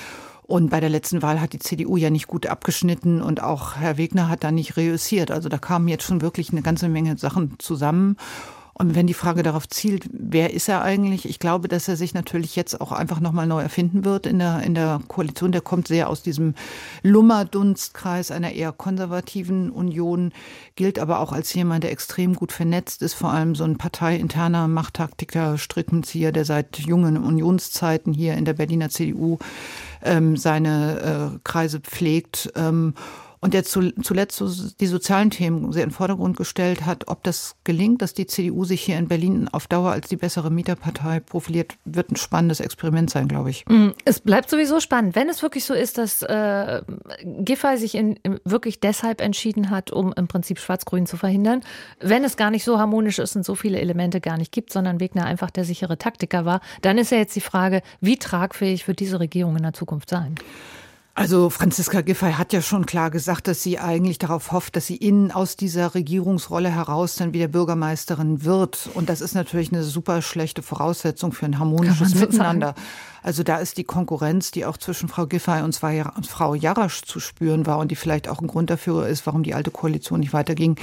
Und 0.46 0.70
bei 0.70 0.80
der 0.80 0.90
letzten 0.90 1.22
Wahl 1.22 1.40
hat 1.40 1.54
die 1.54 1.58
CDU 1.58 1.96
ja 1.96 2.10
nicht 2.10 2.26
gut 2.26 2.46
abgeschnitten 2.46 3.22
und 3.22 3.42
auch 3.42 3.76
Herr 3.76 3.96
Wegner 3.96 4.28
hat 4.28 4.44
da 4.44 4.50
nicht 4.50 4.76
reüssiert. 4.76 5.30
Also 5.30 5.48
da 5.48 5.56
kamen 5.56 5.88
jetzt 5.88 6.04
schon 6.04 6.20
wirklich 6.20 6.50
eine 6.50 6.62
ganze 6.62 6.88
Menge 6.88 7.16
Sachen 7.16 7.54
zusammen. 7.58 8.16
Und 8.76 8.96
wenn 8.96 9.06
die 9.06 9.14
Frage 9.14 9.44
darauf 9.44 9.68
zielt, 9.68 10.08
wer 10.12 10.52
ist 10.52 10.68
er 10.68 10.82
eigentlich? 10.82 11.28
Ich 11.28 11.38
glaube, 11.38 11.68
dass 11.68 11.86
er 11.86 11.94
sich 11.94 12.12
natürlich 12.12 12.56
jetzt 12.56 12.80
auch 12.80 12.90
einfach 12.90 13.20
nochmal 13.20 13.46
neu 13.46 13.62
erfinden 13.62 14.04
wird 14.04 14.26
in 14.26 14.40
der, 14.40 14.64
in 14.64 14.74
der 14.74 15.00
Koalition. 15.06 15.52
Der 15.52 15.60
kommt 15.60 15.86
sehr 15.86 16.08
aus 16.08 16.22
diesem 16.22 16.54
Lummerdunstkreis 17.04 18.32
einer 18.32 18.50
eher 18.50 18.72
konservativen 18.72 19.70
Union, 19.70 20.32
gilt 20.74 20.98
aber 20.98 21.20
auch 21.20 21.30
als 21.30 21.54
jemand, 21.54 21.84
der 21.84 21.92
extrem 21.92 22.34
gut 22.34 22.50
vernetzt 22.50 23.00
ist, 23.02 23.14
vor 23.14 23.30
allem 23.30 23.54
so 23.54 23.62
ein 23.62 23.78
parteiinterner 23.78 24.66
Machttaktiker, 24.66 25.56
Strickenzieher, 25.56 26.32
der 26.32 26.44
seit 26.44 26.80
jungen 26.80 27.16
Unionszeiten 27.16 28.12
hier 28.12 28.34
in 28.34 28.44
der 28.44 28.54
Berliner 28.54 28.90
CDU 28.90 29.38
ähm, 30.04 30.36
seine 30.36 31.34
äh, 31.34 31.38
Kreise 31.44 31.80
pflegt. 31.80 32.52
Ähm, 32.54 32.94
und 33.44 33.52
der 33.52 33.62
zuletzt 33.62 34.42
die 34.80 34.86
sozialen 34.86 35.28
Themen 35.28 35.70
sehr 35.70 35.82
in 35.82 35.90
den 35.90 35.94
Vordergrund 35.94 36.38
gestellt 36.38 36.86
hat. 36.86 37.08
Ob 37.08 37.22
das 37.24 37.56
gelingt, 37.62 38.00
dass 38.00 38.14
die 38.14 38.26
CDU 38.26 38.64
sich 38.64 38.80
hier 38.80 38.96
in 38.96 39.06
Berlin 39.06 39.50
auf 39.52 39.66
Dauer 39.66 39.90
als 39.90 40.08
die 40.08 40.16
bessere 40.16 40.50
Mieterpartei 40.50 41.20
profiliert, 41.20 41.76
wird 41.84 42.10
ein 42.10 42.16
spannendes 42.16 42.60
Experiment 42.60 43.10
sein, 43.10 43.28
glaube 43.28 43.50
ich. 43.50 43.66
Mm, 43.68 43.90
es 44.06 44.20
bleibt 44.20 44.48
sowieso 44.48 44.80
spannend. 44.80 45.14
Wenn 45.14 45.28
es 45.28 45.42
wirklich 45.42 45.66
so 45.66 45.74
ist, 45.74 45.98
dass 45.98 46.22
äh, 46.22 46.80
Giffey 47.22 47.76
sich 47.76 47.96
in 47.96 48.18
wirklich 48.44 48.80
deshalb 48.80 49.20
entschieden 49.20 49.68
hat, 49.68 49.90
um 49.90 50.14
im 50.14 50.26
Prinzip 50.26 50.58
Schwarz-Grün 50.58 51.04
zu 51.04 51.18
verhindern, 51.18 51.60
wenn 52.00 52.24
es 52.24 52.38
gar 52.38 52.50
nicht 52.50 52.64
so 52.64 52.78
harmonisch 52.78 53.18
ist 53.18 53.36
und 53.36 53.44
so 53.44 53.54
viele 53.54 53.78
Elemente 53.78 54.22
gar 54.22 54.38
nicht 54.38 54.52
gibt, 54.52 54.72
sondern 54.72 55.00
Wegner 55.00 55.26
einfach 55.26 55.50
der 55.50 55.66
sichere 55.66 55.98
Taktiker 55.98 56.46
war, 56.46 56.62
dann 56.80 56.96
ist 56.96 57.12
ja 57.12 57.18
jetzt 57.18 57.36
die 57.36 57.42
Frage, 57.42 57.82
wie 58.00 58.16
tragfähig 58.16 58.88
wird 58.88 59.00
diese 59.00 59.20
Regierung 59.20 59.54
in 59.54 59.64
der 59.64 59.74
Zukunft 59.74 60.08
sein? 60.08 60.36
Also 61.16 61.48
Franziska 61.48 62.00
Giffey 62.00 62.32
hat 62.32 62.52
ja 62.52 62.60
schon 62.60 62.86
klar 62.86 63.08
gesagt, 63.10 63.46
dass 63.46 63.62
sie 63.62 63.78
eigentlich 63.78 64.18
darauf 64.18 64.50
hofft, 64.50 64.74
dass 64.74 64.88
sie 64.88 64.96
innen 64.96 65.30
aus 65.30 65.54
dieser 65.54 65.94
Regierungsrolle 65.94 66.68
heraus 66.70 67.14
dann 67.14 67.32
wieder 67.32 67.46
Bürgermeisterin 67.46 68.44
wird. 68.44 68.90
Und 68.94 69.08
das 69.08 69.20
ist 69.20 69.34
natürlich 69.34 69.72
eine 69.72 69.84
super 69.84 70.22
schlechte 70.22 70.60
Voraussetzung 70.62 71.32
für 71.32 71.46
ein 71.46 71.60
harmonisches 71.60 72.16
Miteinander. 72.16 72.68
Sagen. 72.68 72.80
Also 73.24 73.42
da 73.42 73.56
ist 73.56 73.78
die 73.78 73.84
Konkurrenz, 73.84 74.50
die 74.50 74.66
auch 74.66 74.76
zwischen 74.76 75.08
Frau 75.08 75.26
Giffey 75.26 75.62
und 75.62 75.74
Frau 75.74 76.54
Jarasch 76.54 77.02
zu 77.04 77.20
spüren 77.20 77.64
war 77.64 77.78
und 77.78 77.90
die 77.90 77.96
vielleicht 77.96 78.28
auch 78.28 78.42
ein 78.42 78.46
Grund 78.46 78.68
dafür 78.68 79.08
ist, 79.08 79.24
warum 79.24 79.42
die 79.42 79.54
alte 79.54 79.70
Koalition 79.70 80.20
nicht 80.20 80.34
weiterging, 80.34 80.76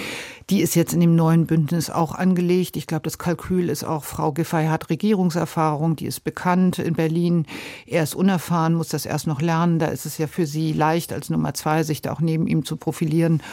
die 0.49 0.61
ist 0.61 0.73
jetzt 0.73 0.91
in 0.91 1.01
dem 1.01 1.15
neuen 1.15 1.45
Bündnis 1.45 1.91
auch 1.91 2.15
angelegt. 2.15 2.77
Ich 2.77 2.87
glaube, 2.87 3.03
das 3.03 3.19
Kalkül 3.19 3.69
ist 3.69 3.83
auch, 3.83 4.03
Frau 4.03 4.31
Giffey 4.31 4.65
hat 4.65 4.89
Regierungserfahrung, 4.89 5.95
die 5.95 6.07
ist 6.07 6.23
bekannt 6.23 6.79
in 6.79 6.95
Berlin. 6.95 7.45
Er 7.85 8.01
ist 8.01 8.15
unerfahren, 8.15 8.73
muss 8.73 8.87
das 8.87 9.05
erst 9.05 9.27
noch 9.27 9.39
lernen. 9.39 9.77
Da 9.77 9.85
ist 9.85 10.07
es 10.07 10.17
ja 10.17 10.25
für 10.25 10.47
sie 10.47 10.73
leicht, 10.73 11.13
als 11.13 11.29
Nummer 11.29 11.53
zwei 11.53 11.83
sich 11.83 12.01
da 12.01 12.11
auch 12.11 12.21
neben 12.21 12.47
ihm 12.47 12.65
zu 12.65 12.75
profilieren. 12.75 13.43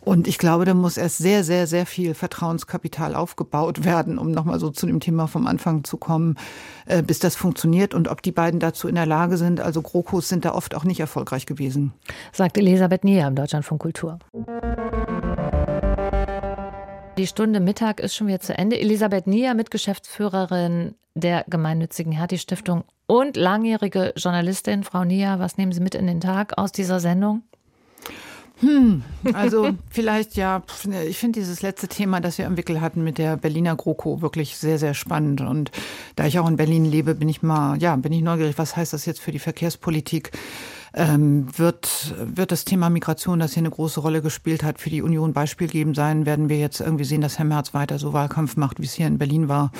Und 0.00 0.26
ich 0.26 0.38
glaube, 0.38 0.64
da 0.64 0.74
muss 0.74 0.96
erst 0.96 1.18
sehr, 1.18 1.44
sehr, 1.44 1.66
sehr 1.66 1.84
viel 1.84 2.14
Vertrauenskapital 2.14 3.14
aufgebaut 3.14 3.84
werden, 3.84 4.18
um 4.18 4.30
nochmal 4.30 4.58
so 4.58 4.70
zu 4.70 4.86
dem 4.86 5.00
Thema 5.00 5.26
vom 5.26 5.46
Anfang 5.46 5.84
zu 5.84 5.98
kommen, 5.98 6.36
äh, 6.86 7.02
bis 7.02 7.18
das 7.18 7.36
funktioniert 7.36 7.94
und 7.94 8.08
ob 8.08 8.22
die 8.22 8.32
beiden 8.32 8.60
dazu 8.60 8.88
in 8.88 8.94
der 8.94 9.06
Lage 9.06 9.36
sind. 9.36 9.60
Also 9.60 9.82
GroKos 9.82 10.28
sind 10.28 10.44
da 10.44 10.54
oft 10.54 10.74
auch 10.74 10.84
nicht 10.84 11.00
erfolgreich 11.00 11.46
gewesen. 11.46 11.92
Sagt 12.32 12.56
Elisabeth 12.56 13.04
Nieher 13.04 13.28
im 13.28 13.34
Deutschlandfunk 13.34 13.82
Kultur. 13.82 14.18
Die 17.18 17.26
Stunde 17.26 17.60
Mittag 17.60 18.00
ist 18.00 18.14
schon 18.14 18.28
wieder 18.28 18.40
zu 18.40 18.56
Ende. 18.56 18.80
Elisabeth 18.80 19.26
Nieher, 19.26 19.54
Mitgeschäftsführerin 19.54 20.94
der 21.14 21.44
gemeinnützigen 21.48 22.12
Hertie-Stiftung 22.12 22.84
und 23.06 23.36
langjährige 23.36 24.14
Journalistin. 24.16 24.84
Frau 24.84 25.04
Nieher, 25.04 25.38
was 25.38 25.58
nehmen 25.58 25.72
Sie 25.72 25.80
mit 25.80 25.94
in 25.94 26.06
den 26.06 26.20
Tag 26.20 26.56
aus 26.56 26.72
dieser 26.72 27.00
Sendung? 27.00 27.42
Hm, 28.60 29.02
also 29.32 29.70
vielleicht 29.90 30.36
ja, 30.36 30.62
ich 31.08 31.16
finde 31.16 31.40
dieses 31.40 31.62
letzte 31.62 31.88
Thema, 31.88 32.20
das 32.20 32.36
wir 32.36 32.46
am 32.46 32.56
Wickel 32.56 32.80
hatten 32.80 33.02
mit 33.02 33.16
der 33.16 33.36
Berliner 33.36 33.74
GroKo 33.74 34.20
wirklich 34.20 34.56
sehr, 34.56 34.78
sehr 34.78 34.94
spannend. 34.94 35.40
Und 35.40 35.70
da 36.16 36.26
ich 36.26 36.38
auch 36.38 36.48
in 36.48 36.56
Berlin 36.56 36.84
lebe, 36.84 37.14
bin 37.14 37.28
ich 37.28 37.42
mal, 37.42 37.80
ja, 37.80 37.96
bin 37.96 38.12
ich 38.12 38.22
neugierig, 38.22 38.58
was 38.58 38.76
heißt 38.76 38.92
das 38.92 39.06
jetzt 39.06 39.20
für 39.20 39.32
die 39.32 39.38
Verkehrspolitik? 39.38 40.32
Ähm, 40.94 41.46
wird, 41.56 42.14
wird 42.18 42.52
das 42.52 42.64
Thema 42.64 42.90
Migration, 42.90 43.38
das 43.38 43.54
hier 43.54 43.62
eine 43.62 43.70
große 43.70 44.00
Rolle 44.00 44.22
gespielt 44.22 44.62
hat, 44.62 44.80
für 44.80 44.90
die 44.90 45.02
Union 45.02 45.32
beispielgebend 45.32 45.96
sein. 45.96 46.26
Werden 46.26 46.48
wir 46.48 46.58
jetzt 46.58 46.80
irgendwie 46.80 47.04
sehen, 47.04 47.20
dass 47.20 47.38
Herr 47.38 47.44
Merz 47.44 47.74
weiter 47.74 47.98
so 47.98 48.12
Wahlkampf 48.12 48.56
macht, 48.56 48.80
wie 48.80 48.86
es 48.86 48.94
hier 48.94 49.06
in 49.06 49.18
Berlin 49.18 49.48
war. 49.48 49.70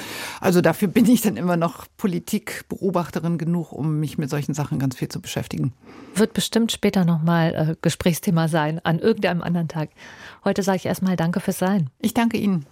Also 0.40 0.61
dafür 0.61 0.88
bin 0.88 1.07
ich 1.07 1.23
dann 1.23 1.37
immer 1.37 1.57
noch 1.57 1.87
Politikbeobachterin 1.96 3.38
genug, 3.38 3.73
um 3.73 4.01
mich 4.01 4.18
mit 4.18 4.31
solchen 4.31 4.55
Sachen 4.55 4.79
ganz 4.79 4.96
viel 4.96 5.09
zu 5.09 5.20
beschäftigen. 5.20 5.73
Wird 6.14 6.33
bestimmt 6.33 6.73
später 6.73 7.05
nochmal 7.05 7.55
äh, 7.55 7.77
Gesprächsthema 7.83 8.49
sein, 8.49 8.81
an 8.85 8.99
irgendeinem 8.99 9.42
anderen 9.42 9.68
Tag. 9.68 9.90
Heute 10.44 10.62
sage 10.62 10.77
ich 10.77 10.87
erstmal 10.87 11.16
Danke 11.16 11.40
fürs 11.40 11.59
Sein. 11.59 11.90
Ich 12.01 12.14
danke 12.14 12.38
Ihnen. 12.38 12.66